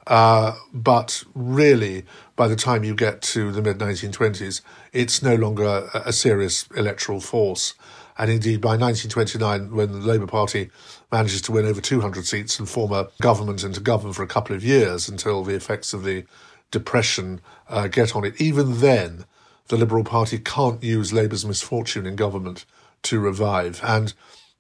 Uh, 0.08 0.56
but 0.74 1.24
really, 1.36 2.06
by 2.36 2.48
the 2.48 2.56
time 2.56 2.84
you 2.84 2.96
get 2.96 3.22
to 3.22 3.52
the 3.52 3.62
mid 3.62 3.78
1920s, 3.78 4.62
it's 4.94 5.22
no 5.22 5.36
longer 5.36 5.64
a, 5.64 6.04
a, 6.08 6.14
serious 6.14 6.68
electoral 6.76 7.20
force. 7.20 7.76
And 8.18 8.30
indeed, 8.30 8.62
by 8.62 8.78
1929, 8.78 9.76
when 9.76 9.92
the 9.92 10.00
Labour 10.00 10.28
Party 10.28 10.70
manages 11.12 11.42
to 11.44 11.52
win 11.52 11.66
over 11.66 11.82
200 11.82 12.26
seats 12.26 12.60
and 12.60 12.68
form 12.68 12.92
a 12.92 13.10
government 13.22 13.64
and 13.64 13.76
to 13.76 13.82
govern 13.82 14.12
for 14.12 14.24
a 14.24 14.28
couple 14.28 14.56
of 14.56 14.64
years 14.64 15.08
until 15.08 15.44
the 15.44 15.56
effects 15.56 15.94
of 15.94 16.04
the 16.04 16.26
Depression 16.72 17.42
uh, 17.68 17.88
get 17.88 18.16
on 18.16 18.24
it, 18.24 18.40
even 18.40 18.80
then, 18.80 19.26
the 19.72 19.78
Liberal 19.78 20.04
Party 20.04 20.38
can't 20.38 20.84
use 20.84 21.14
Labour's 21.14 21.46
misfortune 21.46 22.06
in 22.06 22.18
government 22.18 22.66
to 23.04 23.20
revive. 23.20 23.80
And 23.84 24.14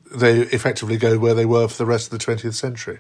they 0.10 0.39
effectively 0.39 0.98
go 0.98 1.20
where 1.20 1.34
they 1.34 1.46
were 1.46 1.68
for 1.68 1.77
the 1.77 1.86
rest 1.86 2.12
of 2.12 2.18
the 2.18 2.25
20th 2.25 2.53
century. 2.53 3.00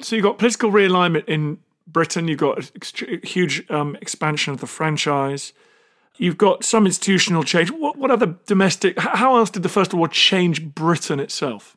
So 0.00 0.14
you've 0.14 0.22
got 0.22 0.38
political 0.38 0.70
realignment 0.70 1.24
in 1.26 1.58
Britain, 1.86 2.28
you've 2.28 2.38
got 2.38 2.70
a 3.02 3.26
huge 3.26 3.68
um, 3.70 3.96
expansion 4.02 4.52
of 4.52 4.60
the 4.60 4.66
franchise, 4.66 5.54
you've 6.16 6.38
got 6.38 6.62
some 6.62 6.84
institutional 6.84 7.42
change. 7.42 7.70
What, 7.70 7.96
what 7.96 8.10
other 8.10 8.36
domestic, 8.46 8.98
how 8.98 9.36
else 9.36 9.50
did 9.50 9.62
the 9.62 9.68
First 9.68 9.94
World 9.94 10.00
War 10.00 10.08
change 10.08 10.74
Britain 10.74 11.20
itself? 11.20 11.76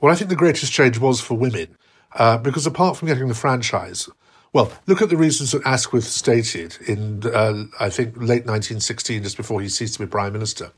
Well, 0.00 0.12
I 0.12 0.16
think 0.16 0.30
the 0.30 0.36
greatest 0.36 0.72
change 0.72 0.98
was 0.98 1.20
for 1.20 1.34
women, 1.36 1.76
uh, 2.14 2.38
because 2.38 2.66
apart 2.66 2.96
from 2.96 3.08
getting 3.08 3.28
the 3.28 3.34
franchise, 3.34 4.08
well, 4.54 4.72
look 4.86 5.02
at 5.02 5.10
the 5.10 5.16
reasons 5.16 5.50
that 5.50 5.66
Asquith 5.66 6.04
stated 6.04 6.78
in, 6.86 7.26
uh, 7.26 7.64
I 7.80 7.90
think, 7.90 8.16
late 8.16 8.46
1916, 8.46 9.24
just 9.24 9.36
before 9.36 9.60
he 9.60 9.68
ceased 9.68 9.94
to 9.94 10.00
be 10.00 10.06
Prime 10.06 10.32
Minister, 10.32 10.70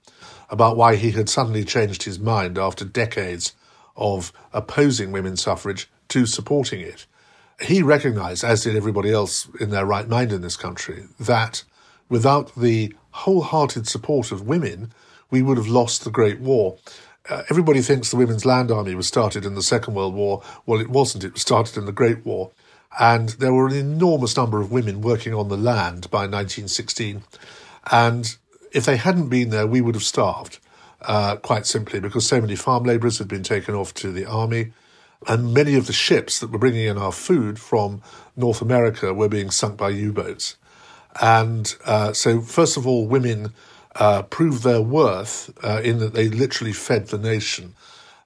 about 0.49 0.78
why 0.78 0.97
he 0.97 1.11
had 1.11 1.28
suddenly 1.28 1.62
changed 1.62 2.04
his 2.04 2.18
mind 2.18 2.56
after 2.56 2.87
decades 2.87 3.52
of 3.95 4.33
opposing 4.54 5.12
women's 5.12 5.42
suffrage 5.42 5.90
to 6.09 6.25
supporting 6.25 6.80
it. 6.80 7.04
He 7.61 7.83
recognised, 7.83 8.45
as 8.45 8.64
did 8.64 8.76
everybody 8.76 9.12
else 9.12 9.47
in 9.61 9.68
their 9.68 9.85
right 9.85 10.09
mind 10.09 10.33
in 10.33 10.40
this 10.40 10.56
country, 10.56 11.04
that 11.21 11.62
without 12.09 12.54
the 12.54 12.95
wholehearted 13.11 13.87
support 13.87 14.33
of 14.33 14.47
women, 14.47 14.90
we 15.30 15.42
would 15.42 15.59
have 15.59 15.68
lost 15.68 16.02
the 16.02 16.11
Great 16.11 16.40
War. 16.40 16.78
Uh, 17.28 17.42
everybody 17.50 17.83
thinks 17.83 18.11
the 18.11 18.16
Women's 18.16 18.47
Land 18.47 18.71
Army 18.71 18.95
was 18.95 19.06
started 19.06 19.45
in 19.45 19.54
the 19.54 19.62
Second 19.62 19.92
World 19.92 20.14
War. 20.14 20.42
Well, 20.64 20.80
it 20.80 20.88
wasn't. 20.88 21.25
It 21.25 21.35
was 21.35 21.42
started 21.42 21.76
in 21.76 21.85
the 21.85 21.92
Great 21.92 22.25
War. 22.25 22.52
And 22.99 23.31
there 23.31 23.53
were 23.53 23.67
an 23.67 23.75
enormous 23.75 24.37
number 24.37 24.61
of 24.61 24.73
women 24.73 25.03
working 25.03 25.35
on 25.35 25.49
the 25.49 25.57
land 25.57 26.11
by 26.11 26.21
1916. 26.21 27.23
And 27.91 28.37
if 28.73 28.85
they 28.85 28.97
hadn't 28.97 29.29
been 29.29 29.50
there, 29.50 29.67
we 29.67 29.81
would 29.81 29.95
have 29.95 30.05
starved, 30.05 30.59
uh, 31.03 31.37
quite 31.37 31.67
simply, 31.67 32.00
because 32.00 32.26
so 32.26 32.41
many 32.41 32.57
farm 32.57 32.85
labourers 32.85 33.19
had 33.19 33.29
been 33.29 33.43
taken 33.43 33.75
off 33.75 33.93
to 33.95 34.11
the 34.11 34.25
army. 34.25 34.73
And 35.26 35.53
many 35.53 35.75
of 35.75 35.87
the 35.87 35.93
ships 35.93 36.38
that 36.41 36.50
were 36.50 36.59
bringing 36.59 36.87
in 36.87 36.99
our 36.99 37.12
food 37.12 37.59
from 37.59 38.03
North 38.37 38.62
America 38.62 39.12
were 39.12 39.29
being 39.29 39.50
sunk 39.50 39.76
by 39.76 39.91
U 39.91 40.12
boats. 40.12 40.57
And 41.21 41.75
uh, 41.85 42.12
so, 42.12 42.41
first 42.41 42.76
of 42.76 42.87
all, 42.87 43.07
women 43.07 43.53
uh, 43.95 44.23
proved 44.23 44.62
their 44.62 44.83
worth 44.83 45.50
uh, 45.65 45.81
in 45.83 45.99
that 45.99 46.12
they 46.12 46.29
literally 46.29 46.73
fed 46.73 47.09
the 47.09 47.19
nation. 47.19 47.75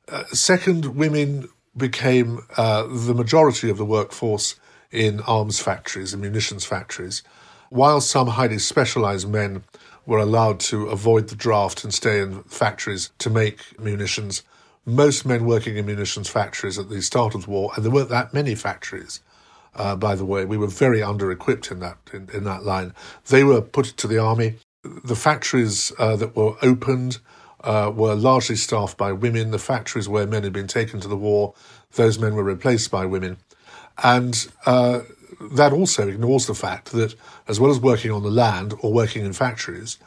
Uh, 0.09 0.25
second, 0.33 0.97
women 0.97 1.49
became 1.77 2.41
uh, 2.57 2.87
the 2.89 3.15
majority 3.15 3.71
of 3.71 3.79
the 3.79 3.85
workforce 3.85 4.57
in 4.91 5.21
arms 5.21 5.61
factories 5.61 6.13
and 6.13 6.23
munitions 6.23 6.65
factories, 6.65 7.23
while 7.69 8.01
some 8.01 8.29
highly 8.29 8.59
specialized 8.59 9.29
men 9.29 9.63
were 10.07 10.19
allowed 10.19 10.59
to 10.59 10.87
avoid 10.89 11.29
the 11.29 11.37
draft 11.37 11.85
and 11.85 11.95
stay 11.95 12.21
in 12.21 12.43
factories 12.45 13.11
to 13.19 13.31
make 13.31 13.79
munitions. 13.79 14.43
Most 14.85 15.25
men 15.25 15.45
working 15.45 15.77
in 15.77 15.87
munitions 15.87 16.29
factories 16.29 16.79
at 16.79 16.89
the 16.89 17.03
start 17.03 17.35
of 17.35 17.45
the 17.45 17.51
war, 17.51 17.71
and 17.77 17.85
there 17.85 17.93
weren't 17.93 18.09
that 18.09 18.35
many 18.35 18.55
factories, 18.55 19.21
uh, 19.75 19.95
by 19.95 20.15
the 20.15 20.25
way, 20.25 20.45
we 20.45 20.57
were 20.57 20.67
very 20.67 21.03
under 21.03 21.31
equipped 21.31 21.71
in 21.71 21.81
that 21.81 21.99
in, 22.13 22.29
in, 22.33 22.45
that 22.45 22.65
line. 22.65 22.93
They 23.29 23.45
were 23.45 23.61
put 23.61 23.87
to 23.87 24.09
the 24.09 24.19
army. 24.19 24.57
The 24.83 25.15
factories 25.15 25.93
uh, 25.99 26.17
that 26.17 26.35
were 26.35 26.57
opened 26.63 27.19
uh, 27.63 27.93
were 27.95 28.15
largely 28.15 28.57
staffed 28.57 28.97
by 28.97 29.13
women. 29.13 29.51
The 29.51 29.59
factories 29.59 30.09
where 30.09 30.27
men 30.27 30.43
had 30.43 30.53
been 30.53 30.67
taken 30.67 30.99
to 31.01 31.09
the 31.09 31.17
war, 31.17 31.55
those 31.93 32.19
men 32.19 32.35
were 32.35 32.43
replaced 32.43 32.91
by 32.91 33.07
women. 33.07 33.37
And 34.03 34.49
uh, 34.67 35.01
that 35.53 35.73
also 35.73 36.09
ignores 36.09 36.47
the 36.47 36.55
fact 36.55 36.93
that, 36.93 37.15
as 37.49 37.59
well 37.61 37.71
as 37.71 37.81
working 37.81 38.11
on 38.11 38.23
the 38.23 38.31
land 38.31 38.75
or 38.81 38.93
working 38.93 39.25
in 39.25 39.33
factories, 39.33 39.99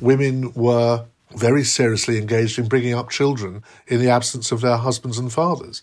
women 0.00 0.52
were 0.54 1.06
very 1.36 1.64
seriously 1.64 2.18
engaged 2.18 2.58
in 2.58 2.68
bringing 2.68 2.94
up 2.94 3.10
children 3.10 3.62
in 3.86 4.00
the 4.00 4.10
absence 4.10 4.50
of 4.50 4.60
their 4.60 4.76
husbands 4.76 5.18
and 5.18 5.32
fathers. 5.32 5.82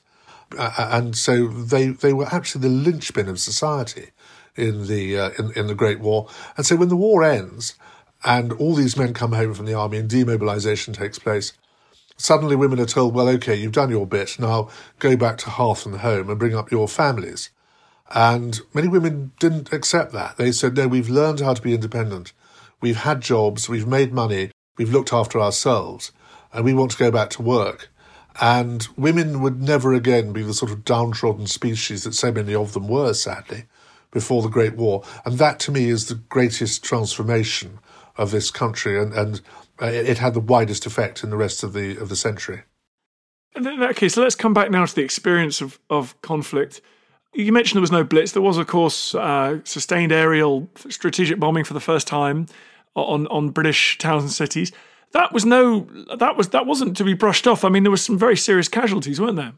Uh, 0.57 0.71
and 0.91 1.15
so 1.15 1.47
they, 1.47 1.87
they 1.87 2.13
were 2.13 2.27
actually 2.27 2.61
the 2.61 2.69
linchpin 2.69 3.27
of 3.27 3.39
society 3.39 4.11
in 4.55 4.87
the, 4.87 5.17
uh, 5.17 5.29
in, 5.37 5.51
in 5.53 5.67
the 5.67 5.75
Great 5.75 5.99
War. 5.99 6.27
And 6.55 6.65
so 6.65 6.75
when 6.75 6.89
the 6.89 6.95
war 6.95 7.23
ends 7.23 7.75
and 8.23 8.51
all 8.53 8.75
these 8.75 8.97
men 8.97 9.13
come 9.13 9.33
home 9.33 9.53
from 9.53 9.65
the 9.65 9.73
army 9.73 9.97
and 9.97 10.09
demobilization 10.09 10.93
takes 10.93 11.19
place, 11.19 11.53
suddenly 12.17 12.55
women 12.55 12.79
are 12.79 12.85
told, 12.85 13.13
well, 13.13 13.29
okay, 13.29 13.55
you've 13.55 13.73
done 13.73 13.89
your 13.89 14.07
bit, 14.07 14.39
now 14.39 14.69
go 14.99 15.15
back 15.15 15.37
to 15.39 15.49
hearth 15.49 15.85
and 15.85 15.97
home 15.97 16.29
and 16.29 16.39
bring 16.39 16.55
up 16.55 16.71
your 16.71 16.87
families. 16.87 17.51
And 18.13 18.61
many 18.73 18.87
women 18.87 19.31
didn't 19.39 19.73
accept 19.73 20.13
that. 20.13 20.37
They 20.37 20.51
said, 20.51 20.77
no, 20.77 20.87
we've 20.87 21.09
learned 21.09 21.41
how 21.41 21.53
to 21.53 21.61
be 21.61 21.73
independent. 21.73 22.33
We've 22.79 22.97
had 22.97 23.21
jobs, 23.21 23.67
we've 23.67 23.87
made 23.87 24.13
money, 24.13 24.51
we've 24.77 24.91
looked 24.91 25.11
after 25.11 25.39
ourselves, 25.39 26.11
and 26.53 26.63
we 26.63 26.73
want 26.73 26.91
to 26.91 26.97
go 26.97 27.11
back 27.11 27.29
to 27.31 27.41
work. 27.41 27.89
And 28.39 28.87
women 28.95 29.41
would 29.41 29.61
never 29.61 29.93
again 29.93 30.31
be 30.31 30.43
the 30.43 30.53
sort 30.53 30.71
of 30.71 30.85
downtrodden 30.85 31.47
species 31.47 32.03
that 32.03 32.13
so 32.13 32.31
many 32.31 32.53
of 32.53 32.73
them 32.73 32.87
were, 32.87 33.13
sadly, 33.13 33.65
before 34.11 34.41
the 34.41 34.47
Great 34.47 34.75
War. 34.75 35.03
And 35.25 35.39
that 35.39 35.59
to 35.61 35.71
me 35.71 35.89
is 35.89 36.05
the 36.05 36.15
greatest 36.15 36.83
transformation 36.83 37.79
of 38.15 38.31
this 38.31 38.51
country, 38.51 38.99
and, 38.99 39.13
and 39.13 39.41
uh, 39.81 39.85
it 39.85 40.19
had 40.19 40.33
the 40.33 40.39
widest 40.39 40.85
effect 40.85 41.23
in 41.23 41.29
the 41.29 41.37
rest 41.37 41.63
of 41.63 41.73
the 41.73 41.97
of 41.97 42.09
the 42.09 42.15
century. 42.15 42.63
In 43.55 43.63
that 43.63 43.95
case, 43.95 44.17
let's 44.17 44.35
come 44.35 44.53
back 44.53 44.69
now 44.69 44.85
to 44.85 44.95
the 44.95 45.03
experience 45.03 45.61
of, 45.61 45.79
of 45.89 46.19
conflict. 46.21 46.81
You 47.37 47.51
mentioned 47.51 47.77
there 47.77 47.81
was 47.81 47.91
no 47.91 48.03
blitz. 48.03 48.31
There 48.31 48.41
was, 48.41 48.57
of 48.57 48.65
course, 48.65 49.13
uh, 49.13 49.59
sustained 49.63 50.11
aerial 50.11 50.67
strategic 50.89 51.39
bombing 51.39 51.63
for 51.63 51.75
the 51.75 51.79
first 51.79 52.07
time 52.07 52.47
on 52.95 53.27
on 53.27 53.49
British 53.49 53.99
towns 53.99 54.23
and 54.23 54.31
cities. 54.31 54.71
That 55.11 55.33
was 55.33 55.45
no 55.45 55.81
that 56.17 56.35
was 56.35 56.49
that 56.49 56.65
wasn't 56.65 56.97
to 56.97 57.03
be 57.03 57.13
brushed 57.13 57.45
off. 57.45 57.63
I 57.63 57.69
mean, 57.69 57.83
there 57.83 57.91
were 57.91 57.97
some 57.97 58.17
very 58.17 58.35
serious 58.35 58.67
casualties, 58.67 59.21
weren't 59.21 59.35
there? 59.35 59.53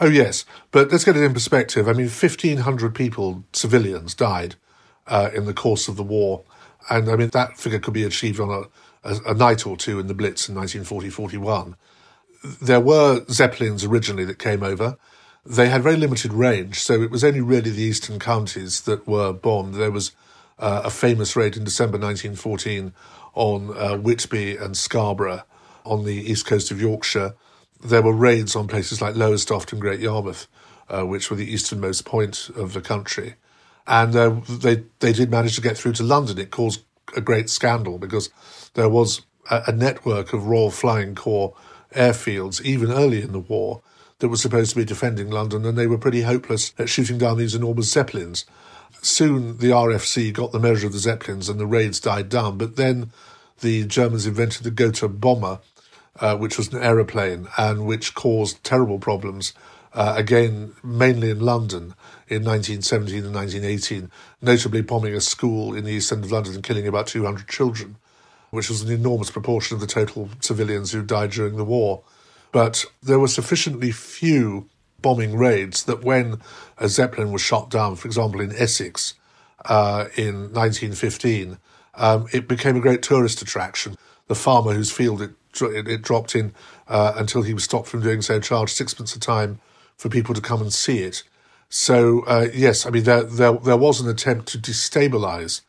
Oh 0.00 0.08
yes, 0.08 0.44
but 0.72 0.90
let's 0.90 1.04
get 1.04 1.16
it 1.16 1.22
in 1.22 1.32
perspective. 1.32 1.86
I 1.86 1.92
mean, 1.92 2.08
fifteen 2.08 2.58
hundred 2.58 2.92
people, 2.92 3.44
civilians, 3.52 4.14
died 4.14 4.56
uh, 5.06 5.30
in 5.32 5.46
the 5.46 5.54
course 5.54 5.86
of 5.86 5.94
the 5.94 6.02
war, 6.02 6.42
and 6.90 7.08
I 7.08 7.14
mean 7.14 7.28
that 7.28 7.56
figure 7.56 7.78
could 7.78 7.94
be 7.94 8.02
achieved 8.02 8.40
on 8.40 8.50
a, 8.50 9.08
a, 9.08 9.30
a 9.30 9.34
night 9.34 9.64
or 9.64 9.76
two 9.76 10.00
in 10.00 10.08
the 10.08 10.14
Blitz 10.14 10.48
in 10.48 10.56
1940-41. 10.56 11.76
There 12.60 12.80
were 12.80 13.24
Zeppelins 13.30 13.84
originally 13.84 14.24
that 14.24 14.40
came 14.40 14.64
over. 14.64 14.98
They 15.44 15.68
had 15.68 15.82
very 15.82 15.96
limited 15.96 16.32
range, 16.32 16.78
so 16.78 17.02
it 17.02 17.10
was 17.10 17.24
only 17.24 17.40
really 17.40 17.70
the 17.70 17.82
eastern 17.82 18.20
counties 18.20 18.82
that 18.82 19.08
were 19.08 19.32
bombed. 19.32 19.74
There 19.74 19.90
was 19.90 20.12
uh, 20.58 20.82
a 20.84 20.90
famous 20.90 21.34
raid 21.34 21.56
in 21.56 21.64
December 21.64 21.98
1914 21.98 22.92
on 23.34 23.76
uh, 23.76 23.96
Whitby 23.96 24.56
and 24.56 24.76
Scarborough 24.76 25.42
on 25.84 26.04
the 26.04 26.14
east 26.14 26.46
coast 26.46 26.70
of 26.70 26.80
Yorkshire. 26.80 27.34
There 27.82 28.02
were 28.02 28.12
raids 28.12 28.54
on 28.54 28.68
places 28.68 29.02
like 29.02 29.16
Lowestoft 29.16 29.72
and 29.72 29.80
Great 29.80 29.98
Yarmouth, 29.98 30.46
uh, 30.88 31.04
which 31.04 31.28
were 31.28 31.36
the 31.36 31.52
easternmost 31.52 32.04
point 32.04 32.48
of 32.54 32.72
the 32.72 32.80
country. 32.80 33.34
And 33.84 34.14
uh, 34.14 34.40
they, 34.48 34.84
they 35.00 35.12
did 35.12 35.28
manage 35.28 35.56
to 35.56 35.60
get 35.60 35.76
through 35.76 35.94
to 35.94 36.04
London. 36.04 36.38
It 36.38 36.52
caused 36.52 36.84
a 37.16 37.20
great 37.20 37.50
scandal 37.50 37.98
because 37.98 38.30
there 38.74 38.88
was 38.88 39.22
a, 39.50 39.64
a 39.66 39.72
network 39.72 40.32
of 40.32 40.46
Royal 40.46 40.70
Flying 40.70 41.16
Corps 41.16 41.52
airfields, 41.92 42.62
even 42.62 42.92
early 42.92 43.22
in 43.22 43.32
the 43.32 43.40
war, 43.40 43.82
that 44.22 44.28
were 44.28 44.36
supposed 44.36 44.70
to 44.70 44.76
be 44.76 44.84
defending 44.84 45.30
London, 45.30 45.66
and 45.66 45.76
they 45.76 45.88
were 45.88 45.98
pretty 45.98 46.22
hopeless 46.22 46.72
at 46.78 46.88
shooting 46.88 47.18
down 47.18 47.36
these 47.36 47.56
enormous 47.56 47.90
Zeppelins. 47.90 48.44
Soon 49.02 49.58
the 49.58 49.70
RFC 49.70 50.32
got 50.32 50.52
the 50.52 50.60
measure 50.60 50.86
of 50.86 50.92
the 50.92 51.00
Zeppelins 51.00 51.48
and 51.48 51.58
the 51.58 51.66
raids 51.66 51.98
died 51.98 52.28
down, 52.28 52.56
but 52.56 52.76
then 52.76 53.10
the 53.62 53.84
Germans 53.84 54.24
invented 54.24 54.62
the 54.62 54.70
Gotha 54.70 55.08
bomber, 55.08 55.58
uh, 56.20 56.36
which 56.36 56.56
was 56.56 56.72
an 56.72 56.80
aeroplane 56.80 57.48
and 57.58 57.84
which 57.84 58.14
caused 58.14 58.62
terrible 58.62 59.00
problems, 59.00 59.54
uh, 59.92 60.14
again, 60.16 60.72
mainly 60.84 61.30
in 61.30 61.40
London 61.40 61.94
in 62.28 62.44
1917 62.44 63.24
and 63.24 63.34
1918, 63.34 64.08
notably 64.40 64.82
bombing 64.82 65.14
a 65.14 65.20
school 65.20 65.74
in 65.74 65.82
the 65.82 65.90
east 65.90 66.12
end 66.12 66.24
of 66.24 66.30
London 66.30 66.54
and 66.54 66.62
killing 66.62 66.86
about 66.86 67.08
200 67.08 67.48
children, 67.48 67.96
which 68.50 68.68
was 68.68 68.82
an 68.82 68.92
enormous 68.92 69.32
proportion 69.32 69.74
of 69.74 69.80
the 69.80 69.86
total 69.88 70.28
civilians 70.38 70.92
who 70.92 71.02
died 71.02 71.32
during 71.32 71.56
the 71.56 71.64
war. 71.64 72.04
But 72.52 72.84
there 73.02 73.18
were 73.18 73.28
sufficiently 73.28 73.90
few 73.90 74.68
bombing 75.00 75.36
raids 75.36 75.84
that 75.84 76.04
when 76.04 76.40
a 76.78 76.88
Zeppelin 76.88 77.32
was 77.32 77.42
shot 77.42 77.70
down, 77.70 77.96
for 77.96 78.06
example, 78.06 78.40
in 78.40 78.54
Essex 78.54 79.14
uh, 79.64 80.06
in 80.16 80.52
1915, 80.52 81.58
um, 81.94 82.26
it 82.32 82.46
became 82.46 82.76
a 82.76 82.80
great 82.80 83.02
tourist 83.02 83.42
attraction. 83.42 83.96
The 84.28 84.34
farmer 84.34 84.72
whose 84.72 84.92
field 84.92 85.20
it, 85.20 85.32
it, 85.60 85.88
it 85.88 86.02
dropped 86.02 86.34
in 86.34 86.54
uh, 86.88 87.14
until 87.16 87.42
he 87.42 87.54
was 87.54 87.64
stopped 87.64 87.88
from 87.88 88.02
doing 88.02 88.22
so 88.22 88.38
charged 88.38 88.76
sixpence 88.76 89.14
a 89.16 89.20
time 89.20 89.60
for 89.96 90.08
people 90.08 90.34
to 90.34 90.40
come 90.40 90.60
and 90.60 90.72
see 90.72 90.98
it. 91.00 91.24
So, 91.68 92.20
uh, 92.26 92.48
yes, 92.52 92.86
I 92.86 92.90
mean, 92.90 93.04
there, 93.04 93.22
there, 93.22 93.52
there 93.52 93.76
was 93.76 94.00
an 94.00 94.08
attempt 94.08 94.48
to 94.48 94.58
destabilize 94.58 95.62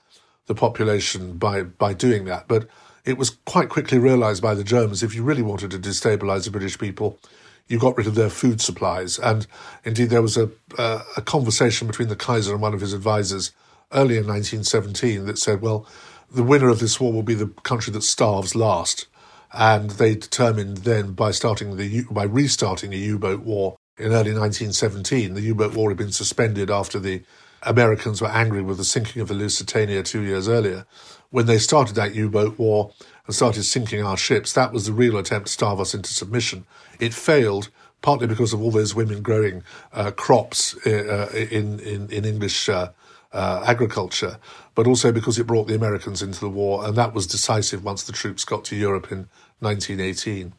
the 0.47 0.55
population 0.55 1.37
by, 1.37 1.63
by 1.63 1.93
doing 1.93 2.25
that. 2.25 2.47
But 2.47 2.67
it 3.05 3.17
was 3.17 3.31
quite 3.45 3.69
quickly 3.69 3.97
realized 3.97 4.41
by 4.41 4.53
the 4.53 4.63
Germans 4.63 5.03
if 5.03 5.15
you 5.15 5.23
really 5.23 5.41
wanted 5.41 5.71
to 5.71 5.79
destabilize 5.79 6.45
the 6.45 6.51
British 6.51 6.77
people, 6.77 7.19
you 7.67 7.79
got 7.79 7.97
rid 7.97 8.07
of 8.07 8.15
their 8.15 8.29
food 8.29 8.61
supplies. 8.61 9.19
And 9.19 9.47
indeed, 9.83 10.09
there 10.09 10.21
was 10.21 10.37
a, 10.37 10.49
uh, 10.77 11.03
a 11.17 11.21
conversation 11.21 11.87
between 11.87 12.09
the 12.09 12.15
Kaiser 12.15 12.53
and 12.53 12.61
one 12.61 12.73
of 12.73 12.81
his 12.81 12.93
advisors 12.93 13.51
early 13.91 14.17
in 14.17 14.27
1917 14.27 15.25
that 15.25 15.37
said, 15.37 15.61
well, 15.61 15.87
the 16.31 16.43
winner 16.43 16.69
of 16.69 16.79
this 16.79 16.99
war 16.99 17.13
will 17.13 17.23
be 17.23 17.35
the 17.35 17.47
country 17.63 17.93
that 17.93 18.03
starves 18.03 18.55
last. 18.55 19.07
And 19.51 19.91
they 19.91 20.15
determined 20.15 20.77
then 20.77 21.11
by 21.11 21.31
starting 21.31 21.77
the 21.77 22.05
by 22.09 22.23
restarting 22.23 22.89
the 22.89 22.97
U-boat 22.97 23.41
war 23.41 23.75
in 23.97 24.07
early 24.07 24.33
1917, 24.33 25.35
the 25.35 25.41
U-boat 25.41 25.75
war 25.75 25.91
had 25.91 25.97
been 25.97 26.11
suspended 26.11 26.71
after 26.71 26.97
the 26.97 27.21
Americans 27.61 28.21
were 28.21 28.29
angry 28.29 28.63
with 28.63 28.77
the 28.77 28.83
sinking 28.83 29.21
of 29.21 29.27
the 29.27 29.35
Lusitania 29.35 30.01
two 30.01 30.21
years 30.21 30.49
earlier. 30.49 30.85
When 31.33 31.47
they 31.47 31.57
started 31.57 31.95
that 31.95 32.13
U-boat 32.13 32.59
war 32.59 32.91
and 33.25 33.33
started 33.33 33.63
sinking 33.63 34.03
our 34.03 34.17
ships, 34.17 34.53
that 34.53 34.71
was 34.71 34.85
the 34.85 34.93
real 34.93 35.17
attempt 35.17 35.47
to 35.47 35.53
starve 35.53 35.79
us 35.79 35.95
into 35.95 36.13
submission. 36.13 36.67
It 36.99 37.11
failed 37.11 37.69
partly 38.03 38.27
because 38.27 38.53
of 38.53 38.61
all 38.61 38.69
those 38.69 38.93
women 38.93 39.23
growing 39.23 39.63
uh, 39.93 40.11
crops 40.11 40.77
uh, 40.85 41.31
in, 41.33 41.79
in, 41.79 42.07
in 42.11 42.23
English 42.23 42.69
uh, 42.69 42.89
uh, 43.31 43.63
agriculture, 43.65 44.37
but 44.75 44.85
also 44.85 45.11
because 45.11 45.39
it 45.39 45.47
brought 45.47 45.67
the 45.67 45.73
Americans 45.73 46.21
into 46.21 46.39
the 46.39 46.49
war, 46.49 46.85
and 46.85 46.95
that 46.97 47.15
was 47.15 47.25
decisive 47.25 47.83
once 47.83 48.03
the 48.03 48.13
troops 48.13 48.45
got 48.45 48.63
to 48.65 48.75
Europe 48.75 49.11
in 49.11 49.27
1918. 49.59 50.53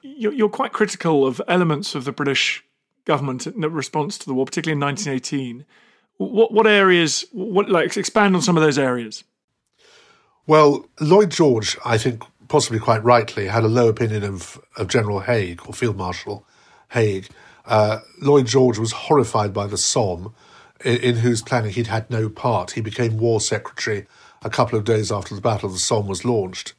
You're 0.00 0.48
quite 0.48 0.72
critical 0.72 1.26
of 1.26 1.42
elements 1.46 1.94
of 1.94 2.06
the 2.06 2.12
British 2.12 2.64
government 3.04 3.46
in 3.46 3.60
response 3.60 4.16
to 4.16 4.24
the 4.24 4.32
war, 4.32 4.46
particularly 4.46 4.80
in 4.80 4.86
1918. 4.86 5.66
What 6.16 6.52
what 6.54 6.66
areas? 6.66 7.26
What 7.32 7.68
like 7.68 7.94
expand 7.98 8.34
on 8.34 8.40
some 8.40 8.56
of 8.56 8.62
those 8.62 8.78
areas? 8.78 9.24
Well, 10.48 10.86
Lloyd 10.98 11.30
George, 11.30 11.76
I 11.84 11.98
think, 11.98 12.22
possibly 12.48 12.78
quite 12.78 13.04
rightly, 13.04 13.48
had 13.48 13.64
a 13.64 13.68
low 13.68 13.86
opinion 13.86 14.24
of, 14.24 14.58
of 14.78 14.88
General 14.88 15.20
Haig 15.20 15.60
or 15.66 15.74
Field 15.74 15.98
Marshal 15.98 16.46
Haig. 16.92 17.28
Uh, 17.66 17.98
Lloyd 18.22 18.46
George 18.46 18.78
was 18.78 18.92
horrified 18.92 19.52
by 19.52 19.66
the 19.66 19.76
Somme 19.76 20.34
in, 20.82 20.96
in 20.96 21.16
whose 21.16 21.42
planning 21.42 21.72
he'd 21.72 21.88
had 21.88 22.08
no 22.08 22.30
part. 22.30 22.70
He 22.70 22.80
became 22.80 23.18
War 23.18 23.42
Secretary 23.42 24.06
a 24.40 24.48
couple 24.48 24.78
of 24.78 24.86
days 24.86 25.12
after 25.12 25.34
the 25.34 25.42
Battle 25.42 25.66
of 25.66 25.74
the 25.74 25.78
Somme 25.78 26.06
was 26.06 26.24
launched. 26.24 26.72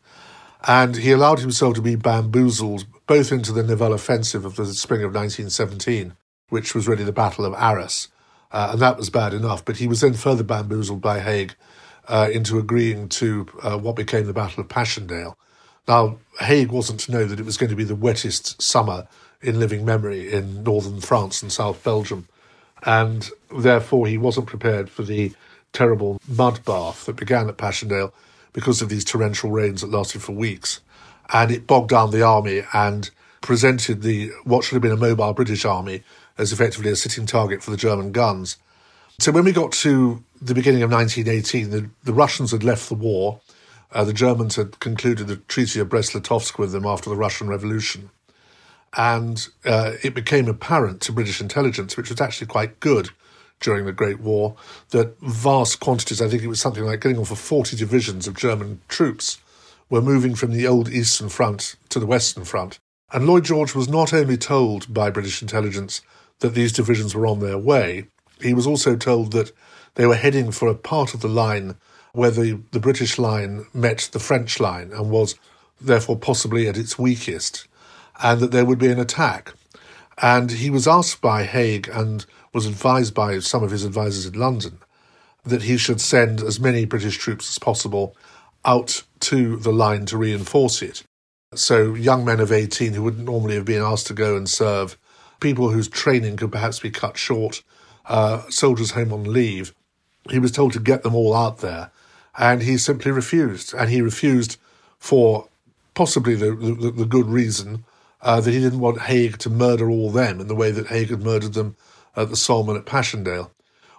And 0.68 0.96
he 0.96 1.12
allowed 1.12 1.38
himself 1.38 1.76
to 1.76 1.82
be 1.84 1.96
bamboozled 1.96 2.88
both 3.06 3.32
into 3.32 3.52
the 3.52 3.62
Nivelle 3.62 3.94
offensive 3.94 4.46
of 4.46 4.56
the 4.56 4.66
spring 4.66 5.02
of 5.02 5.14
1917, 5.14 6.16
which 6.50 6.74
was 6.74 6.88
really 6.88 7.04
the 7.04 7.12
Battle 7.12 7.46
of 7.46 7.54
Arras. 7.54 8.08
Uh, 8.52 8.70
and 8.72 8.82
that 8.82 8.98
was 8.98 9.12
bad 9.12 9.32
enough. 9.32 9.64
But 9.64 9.78
he 9.78 9.88
was 9.88 10.02
then 10.02 10.16
further 10.16 10.44
bamboozled 10.44 11.02
by 11.02 11.20
Haig 11.20 11.54
uh, 12.10 12.30
into 12.32 12.60
agreeing 12.60 13.08
to 13.08 13.48
uh, 13.64 13.78
what 13.78 13.96
became 13.96 14.26
the 14.26 14.34
Battle 14.34 14.62
of 14.62 14.68
Passchendaele. 14.68 15.38
Now, 15.88 16.18
Haig 16.42 16.72
wasn't 16.72 17.00
to 17.02 17.12
know 17.12 17.26
that 17.26 17.40
it 17.40 17.46
was 17.46 17.58
going 17.58 17.70
to 17.70 17.76
be 17.76 17.86
the 17.86 17.96
wettest 17.96 18.62
summer 18.62 19.08
in 19.42 19.60
living 19.60 19.86
memory 19.86 20.32
in 20.32 20.64
northern 20.64 21.00
France 21.00 21.42
and 21.42 21.52
South 21.52 21.82
Belgium 21.84 22.28
and 22.84 23.30
therefore 23.56 24.08
he 24.08 24.18
wasn't 24.18 24.48
prepared 24.48 24.90
for 24.90 25.04
the 25.04 25.34
terrible 25.74 26.20
mud 26.28 26.64
bath 26.66 27.06
that 27.06 27.16
began 27.16 27.50
at 27.50 27.58
Passchendaele 27.58 28.14
because 28.54 28.82
of 28.82 28.90
these 28.90 29.06
torrential 29.06 29.52
rains 29.52 29.82
that 29.82 29.92
lasted 29.92 30.22
for 30.22 30.32
weeks. 30.32 30.82
And 31.32 31.52
it 31.52 31.68
bogged 31.68 31.90
down 31.90 32.12
the 32.12 32.24
army 32.24 32.64
and 32.74 33.10
presented 33.42 34.02
the 34.02 34.32
what 34.44 34.64
should 34.64 34.74
have 34.74 34.82
been 34.82 34.92
a 34.92 34.98
mobile 34.98 35.34
British 35.34 35.66
army 35.66 36.04
as 36.38 36.52
effectively 36.52 36.90
a 36.90 36.96
sitting 36.96 37.26
target 37.26 37.62
for 37.62 37.72
the 37.72 37.78
German 37.78 38.12
guns. 38.12 38.58
So 39.20 39.34
when 39.34 39.44
we 39.44 39.52
got 39.52 39.74
to 39.74 40.24
the 40.42 40.54
beginning 40.54 40.82
of 40.82 40.92
1918, 40.92 41.70
the, 41.72 41.90
the 42.06 42.14
Russians 42.14 42.52
had 42.52 42.64
left 42.64 42.88
the 42.88 42.96
war. 42.96 43.42
Uh, 43.92 44.06
the 44.06 44.14
Germans 44.14 44.56
had 44.56 44.80
concluded 44.80 45.28
the 45.28 45.36
Treaty 45.36 45.82
of 45.82 45.90
Brest-Litovsk 45.90 46.58
with 46.58 46.72
them 46.72 46.86
after 46.86 47.10
the 47.10 47.18
Russian 47.18 47.50
Revolution. 47.50 48.12
And 48.96 49.46
uh, 49.66 49.94
it 50.04 50.16
became 50.16 50.48
apparent 50.48 51.02
to 51.02 51.12
British 51.12 51.42
intelligence, 51.42 51.98
which 51.98 52.10
was 52.10 52.22
actually 52.22 52.48
quite 52.48 52.80
good 52.80 53.10
during 53.60 53.86
the 53.86 53.92
Great 53.92 54.22
War, 54.22 54.56
that 54.92 55.20
vast 55.20 55.82
quantities, 55.82 56.22
I 56.22 56.30
think 56.30 56.44
it 56.44 56.48
was 56.48 56.62
something 56.62 56.86
like 56.86 57.02
getting 57.02 57.18
on 57.18 57.26
for 57.26 57.36
40 57.36 57.76
divisions 57.76 58.26
of 58.26 58.38
German 58.38 58.80
troops, 58.88 59.38
were 59.90 60.02
moving 60.02 60.34
from 60.34 60.54
the 60.54 60.66
old 60.66 60.88
Eastern 60.88 61.28
Front 61.28 61.76
to 61.90 62.00
the 62.00 62.06
Western 62.06 62.46
Front. 62.46 62.80
And 63.12 63.28
Lloyd 63.28 63.44
George 63.44 63.76
was 63.76 63.90
not 63.90 64.14
only 64.14 64.38
told 64.38 64.94
by 64.94 65.10
British 65.10 65.42
intelligence 65.42 66.02
that 66.40 66.54
these 66.54 66.72
divisions 66.72 67.14
were 67.14 67.28
on 67.28 67.42
their 67.42 67.58
way, 67.58 68.08
he 68.42 68.54
was 68.54 68.68
also 68.68 68.96
told 68.96 69.32
that 69.34 69.52
they 69.96 70.06
were 70.06 70.16
heading 70.16 70.52
for 70.52 70.68
a 70.68 70.76
part 70.76 71.14
of 71.14 71.22
the 71.22 71.28
line 71.28 71.76
where 72.14 72.32
the, 72.32 72.62
the 72.72 72.80
British 72.80 73.20
line 73.20 73.66
met 73.74 74.10
the 74.12 74.20
French 74.20 74.60
line 74.60 74.92
and 74.92 75.10
was 75.10 75.36
therefore 75.80 76.18
possibly 76.18 76.68
at 76.68 76.78
its 76.78 76.98
weakest 76.98 77.68
and 78.22 78.40
that 78.40 78.52
there 78.52 78.66
would 78.66 78.80
be 78.80 78.92
an 78.92 79.00
attack. 79.00 79.54
And 80.22 80.52
he 80.52 80.70
was 80.70 80.88
asked 80.88 81.22
by 81.22 81.44
Haig 81.44 81.90
and 81.92 82.26
was 82.54 82.66
advised 82.66 83.14
by 83.14 83.40
some 83.40 83.64
of 83.64 83.72
his 83.72 83.86
advisers 83.86 84.26
in 84.26 84.34
London 84.34 84.80
that 85.46 85.64
he 85.64 85.78
should 85.78 86.02
send 86.02 86.42
as 86.42 86.60
many 86.60 86.86
British 86.86 87.18
troops 87.18 87.50
as 87.50 87.60
possible 87.60 88.16
out 88.66 89.04
to 89.22 89.58
the 89.58 89.72
line 89.72 90.06
to 90.08 90.18
reinforce 90.18 90.82
it. 90.82 91.04
So, 91.56 91.94
young 91.94 92.26
men 92.26 92.40
of 92.40 92.52
18 92.52 92.94
who 92.94 93.04
wouldn't 93.04 93.26
normally 93.26 93.56
have 93.56 93.66
been 93.66 93.82
asked 93.82 94.08
to 94.08 94.14
go 94.14 94.36
and 94.36 94.48
serve, 94.48 94.98
people 95.40 95.72
whose 95.72 95.88
training 95.88 96.38
could 96.38 96.52
perhaps 96.52 96.80
be 96.80 96.92
cut 96.92 97.18
short, 97.18 97.64
uh, 98.10 98.42
soldiers 98.50 98.92
home 98.92 99.14
on 99.14 99.24
leave, 99.24 99.74
he 100.30 100.40
was 100.40 100.52
told 100.52 100.74
to 100.74 100.80
get 100.80 101.04
them 101.04 101.16
all 101.16 101.34
out 101.34 101.60
there. 101.60 101.92
And 102.38 102.64
he 102.64 102.78
simply 102.78 103.12
refused. 103.12 103.74
And 103.74 103.90
he 103.90 104.02
refused 104.02 104.58
for 104.98 105.48
possibly 105.94 106.36
the, 106.36 106.52
the, 106.56 106.92
the 106.92 107.06
good 107.06 107.28
reason 107.28 107.86
uh, 108.22 108.42
that 108.42 108.54
he 108.54 108.60
didn't 108.60 108.80
want 108.80 109.02
Haig 109.02 109.38
to 109.40 109.50
murder 109.50 109.90
all 109.90 110.12
them 110.12 110.42
in 110.42 110.48
the 110.48 110.56
way 110.56 110.72
that 110.72 110.88
Haig 110.88 111.10
had 111.10 111.24
murdered 111.24 111.54
them 111.54 111.76
at 112.16 112.30
the 112.30 112.36
Somme 112.36 112.70
and 112.70 112.78
at 112.78 112.86
Passchendaele. 112.86 113.52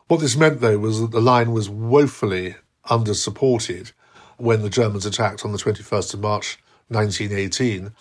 What 0.09 0.21
this 0.21 0.37
meant, 0.37 0.61
though, 0.61 0.79
was 0.79 1.01
that 1.01 1.13
the 1.13 1.21
line 1.21 1.53
was 1.53 1.71
woefully 1.71 2.57
under 2.89 3.15
supported 3.15 3.93
when 4.37 4.63
the 4.63 4.71
Germans 4.71 5.07
attacked 5.07 5.45
on 5.45 5.53
the 5.53 5.59
21st 5.59 6.15
of 6.15 6.21
March 6.21 6.59
1918, 6.89 7.93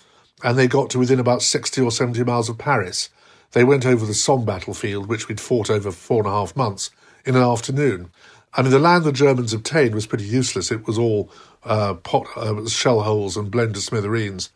and 0.43 0.57
they 0.57 0.67
got 0.67 0.89
to 0.89 0.99
within 0.99 1.19
about 1.19 1.41
60 1.41 1.81
or 1.81 1.91
70 1.91 2.23
miles 2.23 2.49
of 2.49 2.57
Paris. 2.57 3.09
They 3.51 3.63
went 3.63 3.85
over 3.85 4.05
the 4.05 4.13
Somme 4.13 4.45
battlefield, 4.45 5.07
which 5.07 5.27
we'd 5.27 5.41
fought 5.41 5.69
over 5.69 5.91
four 5.91 6.19
and 6.19 6.27
a 6.27 6.31
half 6.31 6.55
months, 6.55 6.91
in 7.25 7.35
an 7.35 7.41
afternoon. 7.43 8.09
I 8.53 8.61
mean, 8.61 8.71
the 8.71 8.79
land 8.79 9.03
the 9.03 9.11
Germans 9.11 9.53
obtained 9.53 9.93
was 9.93 10.07
pretty 10.07 10.25
useless. 10.25 10.71
It 10.71 10.87
was 10.87 10.97
all 10.97 11.31
uh, 11.63 11.95
pot, 11.95 12.27
uh, 12.35 12.67
shell 12.67 13.01
holes 13.01 13.37
and 13.37 13.51
blown 13.51 13.73
to 13.73 13.81
smithereens 13.81 14.49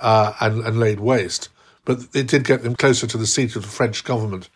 uh, 0.00 0.34
and, 0.40 0.64
and 0.64 0.78
laid 0.78 1.00
waste. 1.00 1.48
But 1.84 2.06
it 2.14 2.28
did 2.28 2.44
get 2.44 2.62
them 2.62 2.76
closer 2.76 3.06
to 3.06 3.18
the 3.18 3.26
seat 3.26 3.56
of 3.56 3.62
the 3.62 3.68
French 3.68 4.04
government 4.04 4.48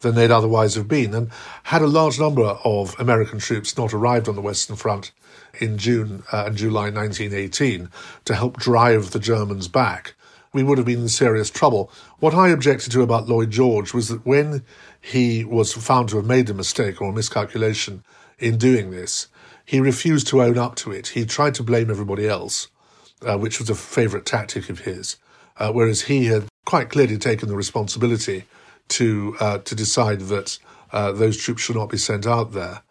than 0.00 0.14
they'd 0.14 0.30
otherwise 0.30 0.74
have 0.74 0.88
been. 0.88 1.14
And 1.14 1.30
had 1.64 1.82
a 1.82 1.86
large 1.86 2.18
number 2.18 2.42
of 2.42 2.98
American 2.98 3.38
troops 3.38 3.76
not 3.76 3.92
arrived 3.92 4.28
on 4.28 4.34
the 4.34 4.40
Western 4.40 4.76
Front 4.76 5.12
in 5.60 5.78
June 5.78 6.22
uh, 6.32 6.44
and 6.46 6.56
July 6.56 6.90
1918 6.90 7.88
to 8.24 8.34
help 8.34 8.58
drive 8.58 9.10
the 9.10 9.18
Germans 9.18 9.68
back, 9.68 10.14
we 10.52 10.62
would 10.62 10.78
have 10.78 10.86
been 10.86 11.00
in 11.00 11.08
serious 11.08 11.50
trouble. 11.50 11.90
What 12.18 12.34
I 12.34 12.48
objected 12.48 12.92
to 12.92 13.02
about 13.02 13.28
Lloyd 13.28 13.50
George 13.50 13.94
was 13.94 14.08
that 14.08 14.26
when 14.26 14.62
he 15.00 15.44
was 15.44 15.72
found 15.72 16.08
to 16.08 16.16
have 16.16 16.26
made 16.26 16.50
a 16.50 16.54
mistake 16.54 17.00
or 17.00 17.10
a 17.10 17.12
miscalculation 17.12 18.02
in 18.38 18.58
doing 18.58 18.90
this, 18.90 19.28
he 19.64 19.80
refused 19.80 20.26
to 20.28 20.42
own 20.42 20.58
up 20.58 20.74
to 20.76 20.90
it. 20.90 21.08
He 21.08 21.24
tried 21.24 21.54
to 21.54 21.62
blame 21.62 21.90
everybody 21.90 22.26
else 22.28 22.68
uh, 23.22 23.36
which 23.36 23.58
was 23.58 23.70
a 23.70 23.74
favourite 23.74 24.26
tactic 24.26 24.68
of 24.70 24.80
his, 24.80 25.16
uh, 25.58 25.72
whereas 25.72 26.02
he 26.02 26.26
had 26.26 26.46
quite 26.64 26.88
clearly 26.88 27.18
taken 27.18 27.48
the 27.48 27.56
responsibility 27.56 28.44
to 28.88 29.36
uh, 29.40 29.58
to 29.58 29.74
decide 29.74 30.20
that 30.22 30.58
uh, 30.92 31.12
those 31.12 31.36
troops 31.36 31.62
should 31.62 31.76
not 31.76 31.90
be 31.90 31.98
sent 31.98 32.26
out 32.26 32.52
there. 32.52 32.82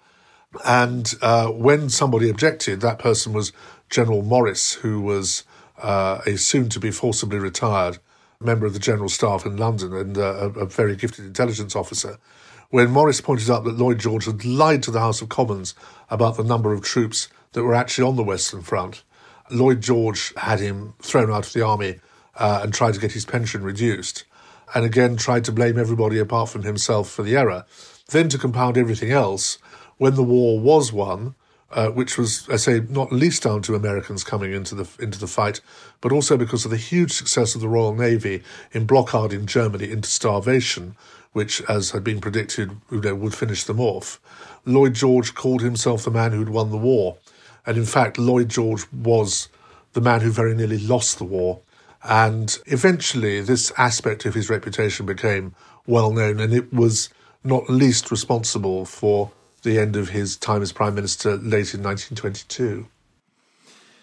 And 0.65 1.13
uh, 1.21 1.47
when 1.47 1.89
somebody 1.89 2.29
objected, 2.29 2.81
that 2.81 2.99
person 2.99 3.33
was 3.33 3.51
General 3.89 4.23
Maurice, 4.23 4.73
who 4.73 5.01
was 5.01 5.43
uh, 5.81 6.21
a 6.25 6.37
soon-to-be 6.37 6.91
forcibly 6.91 7.39
retired 7.39 7.99
member 8.39 8.65
of 8.65 8.73
the 8.73 8.79
General 8.79 9.09
Staff 9.09 9.45
in 9.45 9.57
London 9.57 9.93
and 9.93 10.17
a, 10.17 10.45
a 10.59 10.65
very 10.65 10.95
gifted 10.95 11.25
intelligence 11.25 11.75
officer 11.75 12.17
when 12.69 12.91
Maurice 12.91 13.21
pointed 13.21 13.49
out 13.49 13.63
that 13.63 13.77
Lloyd 13.77 13.99
George 13.99 14.25
had 14.25 14.45
lied 14.45 14.83
to 14.83 14.91
the 14.91 14.99
House 14.99 15.21
of 15.21 15.29
Commons 15.29 15.73
about 16.09 16.37
the 16.37 16.43
number 16.43 16.71
of 16.71 16.83
troops 16.83 17.27
that 17.53 17.63
were 17.63 17.73
actually 17.73 18.07
on 18.07 18.15
the 18.15 18.23
Western 18.23 18.61
Front, 18.61 19.03
Lloyd 19.49 19.81
George 19.81 20.33
had 20.37 20.59
him 20.59 20.93
thrown 21.01 21.31
out 21.31 21.47
of 21.47 21.53
the 21.53 21.65
army 21.65 21.99
uh, 22.35 22.59
and 22.61 22.71
tried 22.71 22.93
to 22.93 22.99
get 22.99 23.13
his 23.13 23.25
pension 23.25 23.63
reduced, 23.63 24.23
and 24.75 24.85
again 24.85 25.17
tried 25.17 25.43
to 25.45 25.51
blame 25.51 25.79
everybody 25.79 26.19
apart 26.19 26.49
from 26.49 26.61
himself 26.61 27.09
for 27.09 27.23
the 27.23 27.35
error. 27.35 27.65
Then, 28.09 28.29
to 28.29 28.37
compound 28.37 28.77
everything 28.77 29.11
else, 29.11 29.57
when 29.97 30.13
the 30.13 30.23
war 30.23 30.59
was 30.59 30.93
won, 30.93 31.33
uh, 31.71 31.89
which 31.89 32.17
was, 32.17 32.47
I 32.49 32.55
say, 32.55 32.81
not 32.89 33.11
least 33.11 33.43
down 33.43 33.61
to 33.63 33.75
Americans 33.75 34.23
coming 34.23 34.53
into 34.53 34.75
the 34.75 34.87
into 34.99 35.19
the 35.19 35.27
fight, 35.27 35.61
but 36.01 36.11
also 36.11 36.37
because 36.37 36.65
of 36.65 36.71
the 36.71 36.77
huge 36.77 37.11
success 37.11 37.55
of 37.55 37.61
the 37.61 37.69
Royal 37.69 37.93
Navy 37.93 38.43
in 38.71 38.85
blockading 38.85 39.45
Germany 39.45 39.91
into 39.91 40.09
starvation, 40.09 40.95
which, 41.33 41.61
as 41.69 41.91
had 41.91 42.03
been 42.03 42.21
predicted, 42.21 42.71
you 42.91 43.01
know, 43.01 43.15
would 43.15 43.35
finish 43.35 43.63
them 43.63 43.79
off. 43.79 44.19
Lloyd 44.65 44.93
George 44.95 45.35
called 45.35 45.61
himself 45.61 46.03
the 46.03 46.11
man 46.11 46.31
who'd 46.31 46.49
won 46.49 46.71
the 46.71 46.77
war, 46.77 47.17
and 47.65 47.77
in 47.77 47.85
fact, 47.85 48.17
Lloyd 48.17 48.49
George 48.49 48.85
was 48.91 49.47
the 49.93 50.01
man 50.01 50.21
who 50.21 50.31
very 50.31 50.55
nearly 50.55 50.79
lost 50.79 51.17
the 51.17 51.23
war. 51.23 51.61
And 52.01 52.57
eventually, 52.67 53.41
this 53.41 53.73
aspect 53.77 54.25
of 54.25 54.33
his 54.33 54.49
reputation 54.49 55.05
became 55.05 55.53
well 55.85 56.11
known, 56.13 56.39
and 56.39 56.53
it 56.53 56.73
was 56.73 57.09
not 57.43 57.69
least 57.69 58.09
responsible 58.09 58.85
for 58.85 59.31
the 59.63 59.79
end 59.79 59.95
of 59.95 60.09
his 60.09 60.37
time 60.37 60.61
as 60.61 60.71
Prime 60.71 60.95
Minister 60.95 61.31
late 61.31 61.73
in 61.73 61.83
1922. 61.83 62.87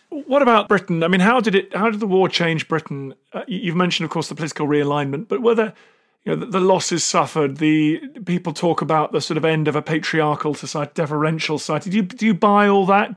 What 0.08 0.42
about 0.42 0.68
Britain? 0.68 1.02
I 1.02 1.08
mean, 1.08 1.20
how 1.20 1.40
did 1.40 1.54
it? 1.54 1.74
How 1.74 1.90
did 1.90 2.00
the 2.00 2.06
war 2.06 2.28
change 2.28 2.68
Britain? 2.68 3.14
Uh, 3.32 3.42
you've 3.48 3.76
mentioned, 3.76 4.04
of 4.04 4.10
course, 4.10 4.28
the 4.28 4.34
political 4.34 4.66
realignment, 4.66 5.28
but 5.28 5.42
whether 5.42 5.74
you 6.24 6.34
know 6.34 6.36
the, 6.36 6.46
the, 6.46 6.60
losses 6.60 7.02
suffered, 7.04 7.58
the 7.58 8.00
people 8.24 8.52
talk 8.52 8.80
about 8.82 9.12
the 9.12 9.20
sort 9.20 9.36
of 9.36 9.44
end 9.44 9.68
of 9.68 9.76
a 9.76 9.82
patriarchal 9.82 10.54
society, 10.54 10.92
deferential 10.94 11.58
society. 11.58 11.90
Do 11.90 11.96
you 11.96 12.02
do 12.02 12.26
you 12.26 12.34
buy 12.34 12.68
all 12.68 12.86
that? 12.86 13.14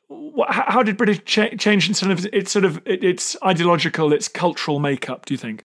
How 0.47 0.81
did 0.81 0.97
British 0.97 1.23
cha- 1.25 1.55
change 1.57 1.87
in 1.87 1.93
sort 1.93 2.11
of 2.11 2.25
its 2.33 2.51
sort 2.51 2.65
of 2.65 2.81
its 2.85 3.37
ideological, 3.43 4.11
its 4.11 4.27
cultural 4.27 4.79
makeup? 4.79 5.25
Do 5.25 5.33
you 5.33 5.37
think? 5.37 5.63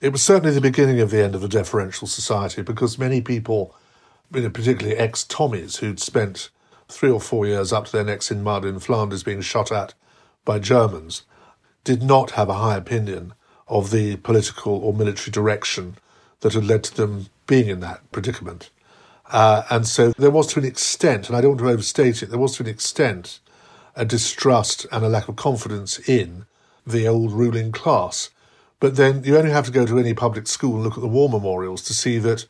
It 0.00 0.12
was 0.12 0.22
certainly 0.22 0.54
the 0.54 0.60
beginning 0.60 1.00
of 1.00 1.10
the 1.10 1.22
end 1.22 1.34
of 1.34 1.40
the 1.40 1.48
deferential 1.48 2.06
society 2.06 2.62
because 2.62 2.98
many 2.98 3.20
people, 3.20 3.74
particularly 4.34 4.98
ex 4.98 5.24
Tommies 5.24 5.78
who'd 5.78 6.00
spent 6.00 6.50
three 6.88 7.10
or 7.10 7.20
four 7.20 7.46
years 7.46 7.72
up 7.72 7.86
to 7.86 7.92
their 7.92 8.04
necks 8.04 8.30
in 8.30 8.42
mud 8.42 8.64
in 8.64 8.78
Flanders 8.78 9.22
being 9.22 9.40
shot 9.40 9.72
at 9.72 9.94
by 10.44 10.58
Germans, 10.58 11.22
did 11.84 12.02
not 12.02 12.32
have 12.32 12.48
a 12.48 12.54
high 12.54 12.76
opinion 12.76 13.32
of 13.68 13.90
the 13.90 14.16
political 14.16 14.74
or 14.74 14.92
military 14.92 15.30
direction 15.30 15.96
that 16.40 16.52
had 16.52 16.64
led 16.64 16.84
to 16.84 16.94
them 16.94 17.26
being 17.46 17.68
in 17.68 17.80
that 17.80 18.00
predicament. 18.12 18.70
Uh, 19.30 19.62
and 19.70 19.86
so 19.86 20.12
there 20.18 20.30
was 20.30 20.46
to 20.48 20.60
an 20.60 20.66
extent, 20.66 21.28
and 21.28 21.36
I 21.36 21.40
don't 21.40 21.52
want 21.52 21.60
to 21.60 21.70
overstate 21.70 22.22
it, 22.22 22.30
there 22.30 22.38
was 22.38 22.56
to 22.56 22.62
an 22.62 22.68
extent 22.68 23.40
a 23.96 24.04
distrust 24.04 24.86
and 24.92 25.04
a 25.04 25.08
lack 25.08 25.28
of 25.28 25.36
confidence 25.36 25.98
in 26.08 26.46
the 26.86 27.08
old 27.08 27.32
ruling 27.32 27.72
class. 27.72 28.30
But 28.80 28.96
then 28.96 29.24
you 29.24 29.38
only 29.38 29.50
have 29.50 29.66
to 29.66 29.72
go 29.72 29.86
to 29.86 29.98
any 29.98 30.12
public 30.12 30.46
school 30.46 30.74
and 30.74 30.84
look 30.84 30.94
at 30.94 31.00
the 31.00 31.06
war 31.06 31.28
memorials 31.28 31.82
to 31.84 31.94
see 31.94 32.18
that 32.18 32.46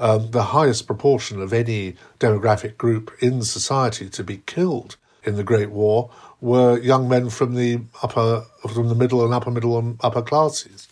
um, 0.00 0.30
the 0.30 0.44
highest 0.44 0.86
proportion 0.86 1.40
of 1.40 1.52
any 1.52 1.94
demographic 2.18 2.76
group 2.76 3.12
in 3.20 3.42
society 3.42 4.08
to 4.08 4.24
be 4.24 4.38
killed 4.46 4.96
in 5.22 5.36
the 5.36 5.44
Great 5.44 5.70
War 5.70 6.10
were 6.40 6.78
young 6.78 7.08
men 7.08 7.28
from 7.28 7.54
the 7.54 7.82
upper, 8.02 8.46
from 8.68 8.88
the 8.88 8.94
middle 8.94 9.22
and 9.24 9.34
upper 9.34 9.50
middle 9.50 9.78
and 9.78 10.00
upper 10.00 10.22
classes, 10.22 10.88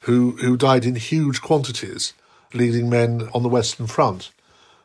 who 0.00 0.32
who 0.42 0.56
died 0.56 0.84
in 0.84 0.94
huge 0.94 1.40
quantities, 1.40 2.12
leading 2.52 2.90
men 2.90 3.28
on 3.34 3.42
the 3.42 3.48
Western 3.48 3.86
Front. 3.86 4.30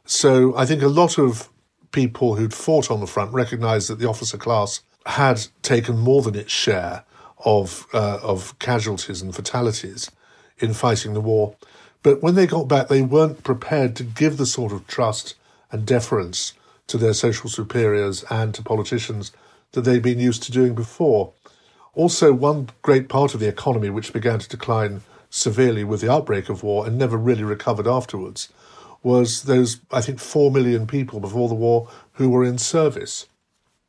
So 0.05 0.55
I 0.55 0.65
think 0.65 0.81
a 0.81 0.87
lot 0.87 1.17
of 1.17 1.49
people 1.91 2.35
who'd 2.35 2.53
fought 2.53 2.89
on 2.89 3.01
the 3.01 3.07
front 3.07 3.33
recognised 3.33 3.89
that 3.89 3.99
the 3.99 4.07
officer 4.07 4.37
class 4.37 4.81
had 5.05 5.47
taken 5.61 5.97
more 5.97 6.21
than 6.21 6.35
its 6.35 6.51
share 6.51 7.03
of 7.43 7.87
uh, 7.93 8.19
of 8.23 8.57
casualties 8.59 9.21
and 9.21 9.35
fatalities 9.35 10.09
in 10.59 10.73
fighting 10.73 11.13
the 11.13 11.21
war, 11.21 11.55
but 12.05 12.21
when 12.21 12.35
they 12.35 12.45
got 12.45 12.67
back, 12.67 12.87
they 12.87 13.01
weren't 13.01 13.43
prepared 13.43 13.95
to 13.95 14.03
give 14.03 14.37
the 14.37 14.45
sort 14.45 14.71
of 14.71 14.85
trust 14.85 15.33
and 15.71 15.87
deference 15.87 16.53
to 16.85 16.99
their 16.99 17.15
social 17.15 17.49
superiors 17.49 18.23
and 18.29 18.53
to 18.53 18.61
politicians 18.61 19.31
that 19.71 19.81
they'd 19.81 20.03
been 20.03 20.19
used 20.19 20.43
to 20.43 20.51
doing 20.51 20.75
before. 20.75 21.33
Also, 21.95 22.31
one 22.31 22.69
great 22.83 23.09
part 23.09 23.33
of 23.33 23.39
the 23.39 23.47
economy 23.47 23.89
which 23.89 24.13
began 24.13 24.37
to 24.37 24.47
decline 24.47 25.01
severely 25.31 25.83
with 25.83 26.01
the 26.01 26.11
outbreak 26.11 26.47
of 26.47 26.61
war 26.61 26.85
and 26.85 26.95
never 26.95 27.17
really 27.17 27.43
recovered 27.43 27.87
afterwards 27.87 28.49
was 29.01 29.41
those, 29.41 29.79
I 29.91 30.01
think, 30.01 30.19
four 30.19 30.51
million 30.51 30.85
people 30.85 31.19
before 31.19 31.49
the 31.49 31.55
war 31.55 31.89
who 32.13 32.29
were 32.29 32.43
in 32.43 32.59
service. 32.59 33.25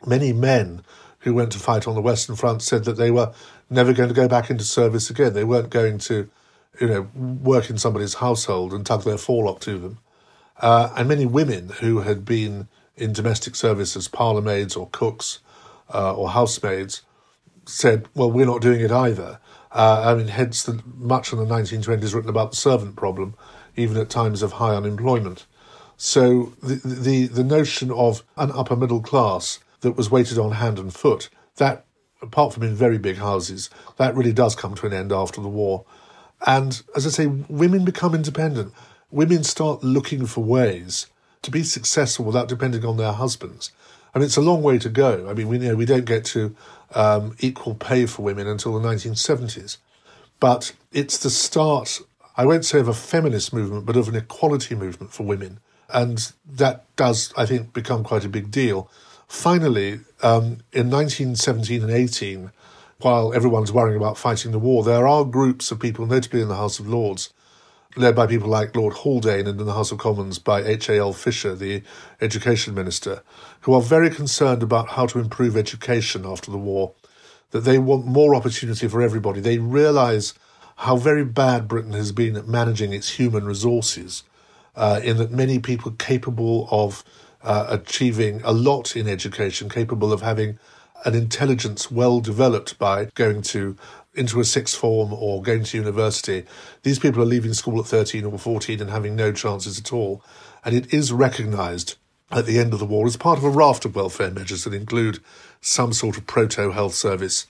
Many 0.07 0.33
men 0.33 0.83
who 1.19 1.35
went 1.35 1.53
to 1.53 1.59
fight 1.59 1.87
on 1.87 1.95
the 1.95 2.01
Western 2.01 2.37
Front 2.37 2.63
said 2.63 2.85
that 2.85 2.97
they 2.97 3.11
were 3.11 3.35
never 3.69 3.93
going 3.93 4.09
to 4.09 4.15
go 4.15 4.27
back 4.27 4.49
into 4.49 4.65
service 4.65 5.11
again. 5.11 5.35
They 5.35 5.45
weren't 5.45 5.69
going 5.69 5.99
to 5.99 6.31
you 6.81 6.89
know, 6.89 7.11
work 7.15 7.71
in 7.71 7.79
somebody's 7.79 8.15
household 8.15 8.73
and 8.73 8.85
tug 8.85 9.05
their 9.05 9.19
forelock 9.19 9.61
to 9.61 9.79
them. 9.79 9.99
Uh, 10.61 10.91
and 10.97 11.09
many 11.09 11.27
women 11.27 11.71
who 11.81 12.01
had 12.01 12.25
been 12.25 12.69
in 12.97 13.13
domestic 13.13 13.55
service 13.55 13.97
as 13.97 14.09
parlour 14.09 14.41
maids 14.41 14.75
or 14.75 14.89
cooks 14.91 15.41
uh, 15.93 16.15
or 16.15 16.31
housemaids 16.31 17.03
said, 17.67 18.09
well, 18.15 18.31
we're 18.31 18.47
not 18.47 18.63
doing 18.63 18.81
it 18.81 18.91
either. 18.91 19.39
Uh, 19.73 20.05
I 20.07 20.15
mean, 20.15 20.29
hence 20.29 20.63
the, 20.63 20.83
much 20.97 21.33
in 21.33 21.39
the 21.39 21.45
1920s 21.45 22.15
written 22.15 22.31
about 22.31 22.53
the 22.53 22.57
servant 22.57 22.97
problem, 22.97 23.35
even 23.77 23.97
at 23.99 24.09
times 24.09 24.43
of 24.43 24.53
high 24.53 24.75
unemployment. 24.75 25.47
So 25.97 26.55
the, 26.63 26.77
the, 26.77 27.27
the 27.27 27.45
notion 27.45 27.91
of 27.91 28.23
an 28.37 28.51
upper 28.53 28.77
middle 28.77 29.01
class 29.01 29.59
that 29.81 29.93
was 29.93 30.11
waited 30.11 30.39
on 30.39 30.53
hand 30.53 30.79
and 30.79 30.95
foot, 30.95 31.29
that, 31.57 31.85
apart 32.23 32.55
from 32.55 32.63
in 32.63 32.75
very 32.75 32.99
big 32.99 33.17
houses, 33.17 33.69
that 33.97 34.15
really 34.15 34.33
does 34.33 34.55
come 34.55 34.75
to 34.77 34.87
an 34.87 34.93
end 34.93 35.13
after 35.13 35.41
the 35.41 35.49
war. 35.49 35.85
And 36.45 36.83
as 36.95 37.07
I 37.07 37.11
say, 37.11 37.27
women 37.27 37.85
become 37.85 38.15
independent. 38.15 38.73
Women 39.11 39.45
start 39.45 39.83
looking 39.83 40.27
for 40.27 40.43
ways 40.43 41.07
to 41.43 41.51
be 41.51 41.63
successful 41.63 42.25
without 42.25 42.49
depending 42.49 42.85
on 42.85 42.97
their 42.97 43.13
husbands. 43.13 43.71
And 44.15 44.25
it's 44.25 44.37
a 44.37 44.41
long 44.41 44.63
way 44.63 44.79
to 44.79 44.89
go. 44.89 45.29
I 45.29 45.35
mean, 45.35 45.49
we 45.49 45.59
you 45.59 45.69
know 45.69 45.75
we 45.77 45.87
don't 45.87 46.05
get 46.05 46.25
to 46.27 46.55
um, 46.95 47.37
equal 47.39 47.75
pay 47.75 48.07
for 48.07 48.23
women 48.23 48.47
until 48.47 48.79
the 48.79 48.89
1970s, 48.89 49.77
but 50.41 50.73
it's 50.93 51.19
the 51.19 51.31
start. 51.31 52.01
I 52.37 52.45
won't 52.45 52.65
say 52.65 52.81
of 52.81 52.89
a 52.89 52.95
feminist 52.95 53.53
movement, 53.53 53.87
but 53.87 53.97
of 53.97 54.09
an 54.09 54.17
equality 54.17 54.75
movement 54.75 55.13
for 55.13 55.23
women, 55.25 55.61
and 55.89 56.33
that 56.51 56.85
does, 56.97 57.33
I 57.37 57.47
think, 57.47 57.73
become 57.73 58.05
quite 58.05 58.25
a 58.25 58.29
big 58.29 58.51
deal. 58.51 58.91
Finally, 59.29 60.01
um, 60.23 60.59
in 60.73 60.91
1917 60.91 61.83
and 61.83 61.91
18, 61.91 62.51
while 62.99 63.35
everyone's 63.35 63.73
worrying 63.73 63.97
about 63.97 64.19
fighting 64.19 64.53
the 64.53 64.59
war, 64.59 64.83
there 64.83 65.07
are 65.07 65.25
groups 65.25 65.71
of 65.71 65.81
people, 65.81 66.07
notably 66.07 66.41
in 66.41 66.49
the 66.49 66.57
House 66.57 66.79
of 66.79 66.89
Lords, 66.89 67.33
led 67.97 68.15
by 68.15 68.27
people 68.27 68.49
like 68.49 68.77
Lord 68.77 68.95
Haldane 68.95 69.47
and 69.47 69.61
in 69.61 69.67
the 69.67 69.75
House 69.75 69.93
of 69.93 69.99
Commons 69.99 70.39
by 70.39 70.63
H.A.L. 70.63 71.13
Fisher, 71.13 71.55
the 71.55 71.83
Education 72.21 72.75
Minister, 72.75 73.23
who 73.61 73.75
are 73.75 73.83
very 73.83 74.11
concerned 74.11 74.63
about 74.63 74.91
how 74.91 75.07
to 75.07 75.19
improve 75.19 75.57
education 75.57 76.25
after 76.27 76.51
the 76.51 76.59
war, 76.59 76.93
that 77.51 77.61
they 77.61 77.79
want 77.79 78.07
more 78.07 78.35
opportunity 78.35 78.89
for 78.89 79.03
everybody. 79.03 79.41
They 79.41 79.59
realise 79.59 80.35
how 80.77 80.97
very 80.97 81.25
bad 81.25 81.69
Britain 81.69 81.95
has 81.95 82.13
been 82.13 82.37
at 82.37 82.47
managing 82.47 82.93
its 82.93 83.11
human 83.11 83.45
resources, 83.45 84.25
uh, 84.75 85.01
in 85.03 85.17
that 85.17 85.31
many 85.31 85.59
people 85.59 85.93
capable 85.93 86.69
of 86.71 87.03
uh, 87.43 87.67
achieving 87.71 88.43
a 88.45 88.53
lot 88.53 88.95
in 88.95 89.09
education, 89.09 89.69
capable 89.69 90.13
of 90.13 90.21
having 90.21 90.59
an 91.05 91.15
intelligence 91.15 91.91
well 91.91 92.21
developed 92.21 92.79
by 92.79 93.07
going 93.15 93.43
to 93.43 93.77
into 94.17 94.41
a 94.41 94.45
sixth 94.45 94.77
form 94.77 95.13
or 95.13 95.43
going 95.43 95.63
to 95.63 95.77
university. 95.77 96.45
These 96.83 96.99
people 96.99 97.23
are 97.23 97.27
leaving 97.27 97.53
school 97.53 97.79
at 97.81 97.87
13 97.87 98.25
or 98.25 98.39
14 98.39 98.81
and 98.81 98.91
having 98.91 99.15
no 99.15 99.31
chances 99.31 99.79
at 99.79 99.93
all. 99.93 100.23
And 100.65 100.75
it 100.75 100.93
is 100.93 101.13
recognised 101.13 101.97
at 102.31 102.47
the 102.47 102.59
end 102.59 102.73
of 102.73 102.79
the 102.79 102.87
war 102.87 103.07
as 103.07 103.17
part 103.17 103.39
of 103.39 103.45
a 103.45 103.51
raft 103.51 103.85
of 103.85 103.95
welfare 103.95 104.31
measures 104.31 104.65
that 104.65 104.75
include 104.75 105.21
some 105.61 105.93
sort 105.93 106.17
of 106.17 106.27
proto 106.27 106.71
health 106.71 106.95
service 106.95 107.47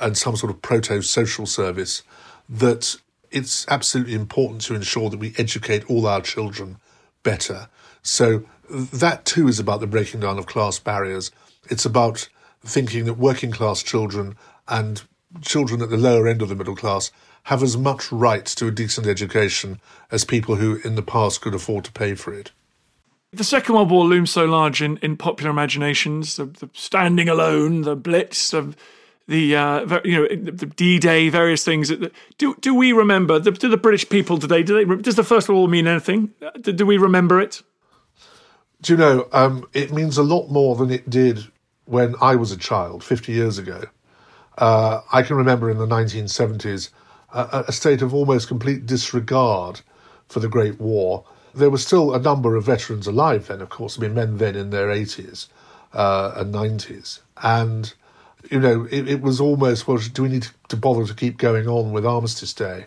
and 0.00 0.16
some 0.16 0.36
sort 0.36 0.52
of 0.52 0.62
proto 0.62 1.02
social 1.02 1.46
service 1.46 2.02
that 2.48 2.96
it's 3.30 3.66
absolutely 3.68 4.14
important 4.14 4.60
to 4.60 4.74
ensure 4.74 5.08
that 5.10 5.18
we 5.18 5.34
educate 5.38 5.88
all 5.90 6.06
our 6.06 6.20
children 6.20 6.76
better. 7.22 7.68
So 8.02 8.44
that 8.70 9.24
too 9.24 9.48
is 9.48 9.58
about 9.58 9.80
the 9.80 9.86
breaking 9.86 10.20
down 10.20 10.38
of 10.38 10.46
class 10.46 10.78
barriers. 10.78 11.30
It's 11.68 11.84
about 11.84 12.28
thinking 12.64 13.04
that 13.04 13.14
working 13.14 13.50
class 13.50 13.82
children 13.82 14.36
and 14.68 15.02
children 15.40 15.82
at 15.82 15.90
the 15.90 15.96
lower 15.96 16.28
end 16.28 16.42
of 16.42 16.48
the 16.48 16.54
middle 16.54 16.76
class 16.76 17.10
have 17.44 17.62
as 17.62 17.76
much 17.76 18.12
right 18.12 18.44
to 18.44 18.68
a 18.68 18.70
decent 18.70 19.06
education 19.06 19.80
as 20.10 20.24
people 20.24 20.56
who 20.56 20.76
in 20.84 20.94
the 20.94 21.02
past 21.02 21.40
could 21.40 21.54
afford 21.54 21.84
to 21.84 21.92
pay 21.92 22.14
for 22.14 22.32
it. 22.32 22.52
The 23.32 23.44
Second 23.44 23.74
World 23.74 23.90
War 23.90 24.04
looms 24.04 24.30
so 24.30 24.44
large 24.44 24.82
in, 24.82 24.98
in 24.98 25.16
popular 25.16 25.50
imaginations, 25.50 26.36
the, 26.36 26.44
the 26.44 26.68
standing 26.74 27.28
alone, 27.28 27.80
the 27.80 27.96
Blitz, 27.96 28.50
the, 28.50 28.74
the 29.26 29.56
uh, 29.56 30.00
you 30.04 30.20
know 30.20 30.28
the 30.28 30.66
D-Day, 30.66 31.30
various 31.30 31.64
things. 31.64 31.90
Do 32.36 32.54
do 32.60 32.74
we 32.74 32.92
remember? 32.92 33.40
Do 33.40 33.68
the 33.68 33.78
British 33.78 34.06
people 34.08 34.38
today? 34.38 34.62
Do 34.62 34.74
they? 34.74 35.02
Does 35.02 35.14
the 35.14 35.24
First 35.24 35.48
World 35.48 35.60
War 35.60 35.68
mean 35.68 35.86
anything? 35.86 36.34
Do, 36.60 36.72
do 36.72 36.84
we 36.84 36.98
remember 36.98 37.40
it? 37.40 37.62
Do 38.82 38.92
you 38.92 38.96
know? 38.98 39.28
Um, 39.32 39.66
it 39.72 39.92
means 39.92 40.18
a 40.18 40.22
lot 40.22 40.48
more 40.50 40.76
than 40.76 40.90
it 40.90 41.08
did 41.08 41.46
when 41.84 42.14
I 42.20 42.36
was 42.36 42.52
a 42.52 42.56
child, 42.56 43.02
50 43.02 43.32
years 43.32 43.58
ago. 43.58 43.84
Uh, 44.58 45.00
I 45.12 45.22
can 45.22 45.36
remember 45.36 45.70
in 45.70 45.78
the 45.78 45.86
1970s 45.86 46.90
a, 47.32 47.64
a 47.68 47.72
state 47.72 48.02
of 48.02 48.14
almost 48.14 48.48
complete 48.48 48.86
disregard 48.86 49.80
for 50.28 50.40
the 50.40 50.48
Great 50.48 50.80
War. 50.80 51.24
There 51.54 51.70
were 51.70 51.78
still 51.78 52.14
a 52.14 52.18
number 52.18 52.56
of 52.56 52.64
veterans 52.64 53.06
alive 53.06 53.46
then, 53.46 53.60
of 53.60 53.68
course. 53.68 53.98
I 53.98 54.02
mean, 54.02 54.14
men 54.14 54.38
then 54.38 54.56
in 54.56 54.70
their 54.70 54.88
80s 54.88 55.48
uh, 55.92 56.32
and 56.36 56.54
90s. 56.54 57.20
And, 57.42 57.92
you 58.50 58.60
know, 58.60 58.86
it, 58.90 59.08
it, 59.08 59.20
was 59.20 59.40
almost, 59.40 59.86
well, 59.86 59.98
do 59.98 60.22
we 60.22 60.28
need 60.28 60.48
to 60.68 60.76
bother 60.76 61.06
to 61.06 61.14
keep 61.14 61.38
going 61.38 61.68
on 61.68 61.92
with 61.92 62.06
Armistice 62.06 62.54
Day? 62.54 62.86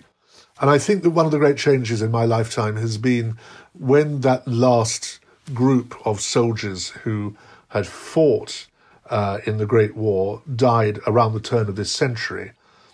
And 0.60 0.70
I 0.70 0.78
think 0.78 1.04
that 1.04 1.10
one 1.10 1.26
of 1.26 1.32
the 1.32 1.38
great 1.38 1.58
changes 1.58 2.02
in 2.02 2.12
my 2.12 2.26
lifetime 2.26 2.78
has 2.78 2.98
been 2.98 3.38
when 3.78 4.22
that 4.22 4.48
last 4.48 5.20
group 5.54 5.96
of 6.06 6.22
soldiers 6.22 6.90
who 6.90 7.36
had 7.70 7.86
fought 7.86 8.68
uh, 9.10 9.39
in 9.46 9.58
the 9.58 9.65
Great 9.65 9.96
War 9.96 10.41
died 10.56 11.00
around 11.08 11.34
the 11.34 11.39
turn 11.39 11.70
of 11.70 11.76
this 11.76 11.91
century, 11.91 12.52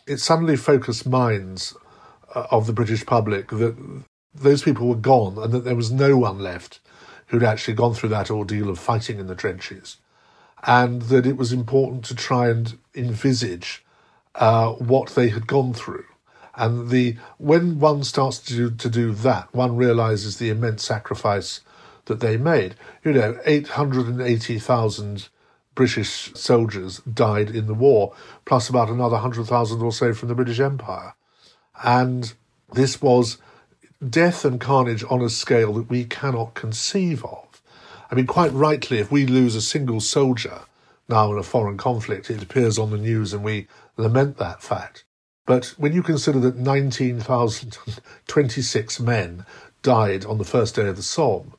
it 0.07 0.17
suddenly 0.19 0.57
focused 0.57 1.07
minds 1.07 1.75
uh, 2.35 2.47
of 2.51 2.67
the 2.67 2.73
British 2.73 3.05
public 3.05 3.49
that 3.49 3.75
those 4.33 4.63
people 4.63 4.87
were 4.87 4.95
gone 4.95 5.37
and 5.37 5.51
that 5.53 5.63
there 5.63 5.75
was 5.75 5.91
no 5.91 6.17
one 6.17 6.39
left 6.39 6.79
who'd 7.27 7.43
actually 7.43 7.73
gone 7.73 7.93
through 7.93 8.09
that 8.09 8.31
ordeal 8.31 8.69
of 8.69 8.79
fighting 8.79 9.19
in 9.19 9.27
the 9.27 9.35
trenches. 9.35 9.97
and 10.63 11.03
that 11.03 11.25
it 11.25 11.37
was 11.37 11.51
important 11.51 12.05
to 12.05 12.15
try 12.15 12.49
and 12.49 12.77
envisage 12.95 13.83
uh, 14.35 14.71
what 14.73 15.09
they 15.09 15.29
had 15.29 15.47
gone 15.47 15.73
through. 15.73 16.05
And 16.55 16.89
the 16.89 17.17
when 17.37 17.79
one 17.79 18.03
starts 18.03 18.39
to 18.39 18.53
do, 18.55 18.71
to 18.71 18.89
do 18.89 19.13
that, 19.13 19.53
one 19.53 19.75
realizes 19.77 20.37
the 20.37 20.49
immense 20.49 20.83
sacrifice 20.83 21.61
that 22.05 22.19
they 22.19 22.37
made. 22.37 22.75
You 23.03 23.13
know, 23.13 23.39
880,000 23.45 25.29
British 25.73 26.33
soldiers 26.33 26.99
died 26.99 27.49
in 27.49 27.67
the 27.67 27.73
war, 27.73 28.13
plus 28.45 28.69
about 28.69 28.89
another 28.89 29.15
100,000 29.15 29.81
or 29.81 29.91
so 29.91 30.13
from 30.13 30.27
the 30.27 30.35
British 30.35 30.59
Empire. 30.59 31.15
And 31.83 32.33
this 32.73 33.01
was 33.01 33.37
death 34.07 34.45
and 34.45 34.59
carnage 34.59 35.03
on 35.09 35.21
a 35.21 35.29
scale 35.29 35.73
that 35.73 35.89
we 35.89 36.03
cannot 36.03 36.53
conceive 36.55 37.23
of. 37.23 37.61
I 38.09 38.15
mean, 38.15 38.27
quite 38.27 38.51
rightly, 38.51 38.99
if 38.99 39.09
we 39.11 39.25
lose 39.25 39.55
a 39.55 39.61
single 39.61 40.01
soldier 40.01 40.63
now 41.07 41.31
in 41.31 41.37
a 41.37 41.43
foreign 41.43 41.77
conflict, 41.77 42.29
it 42.29 42.43
appears 42.43 42.77
on 42.77 42.91
the 42.91 42.97
news 42.97 43.31
and 43.33 43.41
we 43.43 43.67
lament 43.95 44.35
that 44.37 44.61
fact. 44.61 45.05
But 45.45 45.67
when 45.77 45.93
you 45.93 46.03
consider 46.03 46.41
that 46.41 46.57
19,026 46.57 48.99
men 48.99 49.45
died 49.81 50.25
on 50.25 50.37
the 50.37 50.43
first 50.43 50.75
day 50.75 50.87
of 50.87 50.97
the 50.97 51.03
Somme, 51.03 51.53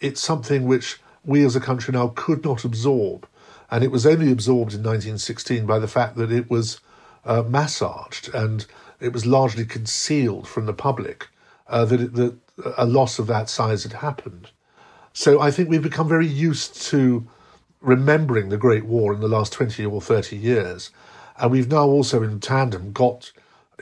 it's 0.00 0.20
something 0.20 0.66
which 0.66 1.00
we 1.24 1.42
as 1.44 1.56
a 1.56 1.60
country 1.60 1.92
now 1.92 2.12
could 2.14 2.44
not 2.44 2.64
absorb. 2.64 3.26
And 3.70 3.82
it 3.82 3.90
was 3.90 4.06
only 4.06 4.30
absorbed 4.30 4.74
in 4.74 4.80
1916 4.80 5.66
by 5.66 5.78
the 5.78 5.88
fact 5.88 6.16
that 6.16 6.30
it 6.30 6.50
was 6.50 6.80
uh, 7.24 7.42
massaged 7.42 8.32
and 8.34 8.66
it 9.00 9.12
was 9.12 9.26
largely 9.26 9.64
concealed 9.64 10.46
from 10.46 10.66
the 10.66 10.72
public 10.72 11.28
uh, 11.66 11.84
that, 11.84 12.00
it, 12.00 12.14
that 12.14 12.36
a 12.76 12.86
loss 12.86 13.18
of 13.18 13.26
that 13.26 13.48
size 13.48 13.82
had 13.82 13.94
happened. 13.94 14.50
So 15.12 15.40
I 15.40 15.50
think 15.50 15.68
we've 15.68 15.82
become 15.82 16.08
very 16.08 16.26
used 16.26 16.80
to 16.90 17.26
remembering 17.80 18.48
the 18.48 18.56
Great 18.56 18.86
War 18.86 19.12
in 19.12 19.20
the 19.20 19.28
last 19.28 19.52
20 19.52 19.84
or 19.84 20.00
30 20.00 20.36
years. 20.36 20.90
And 21.38 21.50
we've 21.50 21.68
now 21.68 21.86
also, 21.86 22.22
in 22.22 22.40
tandem, 22.40 22.92
got 22.92 23.32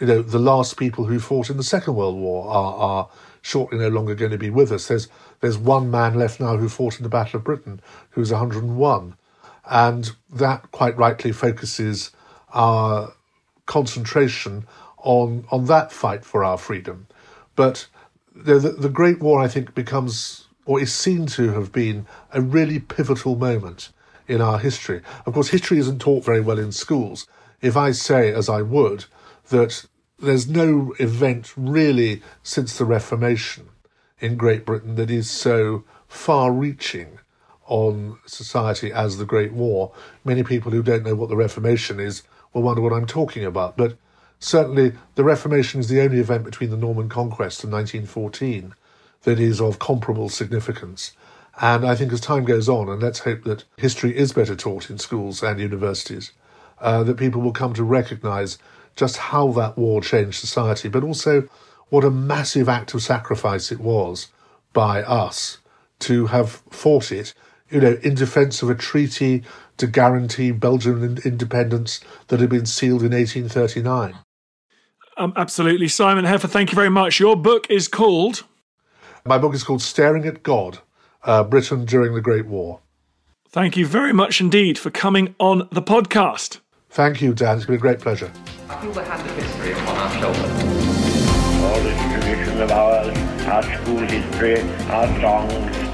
you 0.00 0.08
know 0.08 0.22
the 0.22 0.38
last 0.38 0.76
people 0.76 1.04
who 1.04 1.20
fought 1.20 1.50
in 1.50 1.56
the 1.56 1.62
Second 1.62 1.94
World 1.94 2.16
War 2.16 2.48
are, 2.48 2.74
are 2.74 3.08
shortly 3.42 3.78
no 3.78 3.88
longer 3.88 4.14
going 4.14 4.32
to 4.32 4.38
be 4.38 4.50
with 4.50 4.72
us. 4.72 4.88
There's 4.88 5.08
there's 5.40 5.58
one 5.58 5.90
man 5.90 6.14
left 6.14 6.40
now 6.40 6.56
who 6.56 6.68
fought 6.68 6.96
in 6.96 7.04
the 7.04 7.08
Battle 7.08 7.38
of 7.38 7.44
Britain, 7.44 7.80
who's 8.10 8.32
101, 8.32 9.16
and 9.66 10.12
that 10.30 10.70
quite 10.70 10.96
rightly 10.96 11.32
focuses 11.32 12.10
our 12.50 13.12
concentration 13.66 14.66
on 14.98 15.44
on 15.50 15.66
that 15.66 15.92
fight 15.92 16.24
for 16.24 16.44
our 16.44 16.58
freedom. 16.58 17.06
But 17.56 17.86
the, 18.34 18.58
the, 18.58 18.88
Great 18.88 19.20
War, 19.20 19.40
I 19.40 19.48
think, 19.48 19.74
becomes 19.74 20.48
or 20.66 20.80
is 20.80 20.92
seen 20.92 21.26
to 21.26 21.52
have 21.52 21.72
been 21.72 22.06
a 22.32 22.40
really 22.40 22.80
pivotal 22.80 23.36
moment 23.36 23.90
in 24.26 24.40
our 24.40 24.58
history. 24.58 25.02
Of 25.26 25.34
course, 25.34 25.48
history 25.48 25.78
isn't 25.78 26.00
taught 26.00 26.24
very 26.24 26.40
well 26.40 26.58
in 26.58 26.72
schools. 26.72 27.26
If 27.60 27.76
I 27.76 27.92
say, 27.92 28.32
as 28.32 28.48
I 28.48 28.62
would, 28.62 29.04
that 29.50 29.86
there's 30.18 30.48
no 30.48 30.94
event 30.98 31.52
really 31.56 32.22
since 32.42 32.76
the 32.76 32.84
Reformation 32.84 33.68
in 34.20 34.36
Great 34.36 34.64
Britain 34.64 34.94
that 34.96 35.10
is 35.10 35.30
so 35.30 35.84
far 36.08 36.50
reaching 36.50 37.18
on 37.66 38.18
society 38.26 38.92
as 38.92 39.16
the 39.16 39.24
Great 39.24 39.52
War, 39.52 39.92
many 40.24 40.42
people 40.42 40.72
who 40.72 40.82
don't 40.82 41.04
know 41.04 41.14
what 41.14 41.28
the 41.28 41.36
Reformation 41.36 42.00
is 42.00 42.22
will 42.52 42.62
wonder 42.62 42.80
what 42.80 42.92
I'm 42.92 43.06
talking 43.06 43.44
about. 43.44 43.76
But 43.76 43.96
certainly, 44.38 44.92
the 45.14 45.24
Reformation 45.24 45.80
is 45.80 45.88
the 45.88 46.00
only 46.00 46.20
event 46.20 46.44
between 46.44 46.70
the 46.70 46.76
Norman 46.76 47.08
Conquest 47.08 47.64
and 47.64 47.72
1914 47.72 48.74
that 49.22 49.40
is 49.40 49.60
of 49.60 49.78
comparable 49.78 50.28
significance. 50.28 51.12
And 51.60 51.86
I 51.86 51.94
think 51.94 52.12
as 52.12 52.20
time 52.20 52.44
goes 52.44 52.68
on, 52.68 52.88
and 52.88 53.02
let's 53.02 53.20
hope 53.20 53.44
that 53.44 53.64
history 53.76 54.16
is 54.16 54.32
better 54.32 54.56
taught 54.56 54.90
in 54.90 54.98
schools 54.98 55.42
and 55.42 55.60
universities, 55.60 56.32
uh, 56.80 57.04
that 57.04 57.16
people 57.16 57.40
will 57.40 57.52
come 57.52 57.72
to 57.74 57.84
recognize 57.84 58.58
just 58.96 59.16
how 59.16 59.52
that 59.52 59.78
war 59.78 60.00
changed 60.00 60.40
society, 60.40 60.88
but 60.88 61.04
also 61.04 61.48
what 61.88 62.04
a 62.04 62.10
massive 62.10 62.68
act 62.68 62.94
of 62.94 63.02
sacrifice 63.02 63.70
it 63.70 63.80
was 63.80 64.28
by 64.72 65.02
us 65.02 65.58
to 66.00 66.26
have 66.26 66.62
fought 66.70 67.12
it, 67.12 67.34
you 67.74 67.80
know, 67.80 67.98
in 68.02 68.14
defense 68.14 68.62
of 68.62 68.70
a 68.70 68.74
treaty 68.74 69.42
to 69.76 69.86
guarantee 69.86 70.52
Belgian 70.52 71.18
independence 71.24 72.00
that 72.28 72.40
had 72.40 72.48
been 72.48 72.66
sealed 72.66 73.02
in 73.02 73.12
1839. 73.12 74.14
Um, 75.16 75.32
absolutely. 75.36 75.88
Simon 75.88 76.24
Heffer, 76.24 76.48
thank 76.48 76.72
you 76.72 76.76
very 76.76 76.88
much. 76.88 77.20
Your 77.20 77.36
book 77.36 77.66
is 77.68 77.88
called 77.88 78.44
my 79.26 79.38
book 79.38 79.54
is 79.54 79.64
called 79.64 79.80
Staring 79.80 80.26
at 80.26 80.42
God 80.42 80.80
uh, 81.22 81.42
Britain 81.44 81.86
During 81.86 82.14
the 82.14 82.20
Great 82.20 82.44
War. 82.44 82.80
Thank 83.48 83.74
you 83.74 83.86
very 83.86 84.12
much 84.12 84.38
indeed 84.38 84.78
for 84.78 84.90
coming 84.90 85.34
on 85.38 85.66
the 85.72 85.80
podcast. 85.80 86.60
Thank 86.90 87.22
you, 87.22 87.32
Dan. 87.32 87.56
It's 87.56 87.64
been 87.64 87.76
a 87.76 87.78
great 87.78 88.00
pleasure. 88.00 88.30
I 88.68 88.80
feel 88.82 88.92
the 88.92 89.02
hand 89.02 89.26
of 89.26 89.36
history 89.36 89.72
upon 89.72 89.96
our 89.96 90.10
shoulders. 90.20 90.64
All 91.64 91.80
this 91.80 92.12
tradition 92.12 92.60
of 92.60 92.70
ours, 92.70 93.16
our 93.46 93.62
school 93.62 93.98
history, 93.98 94.60
our 94.90 95.06
songs, 95.20 95.83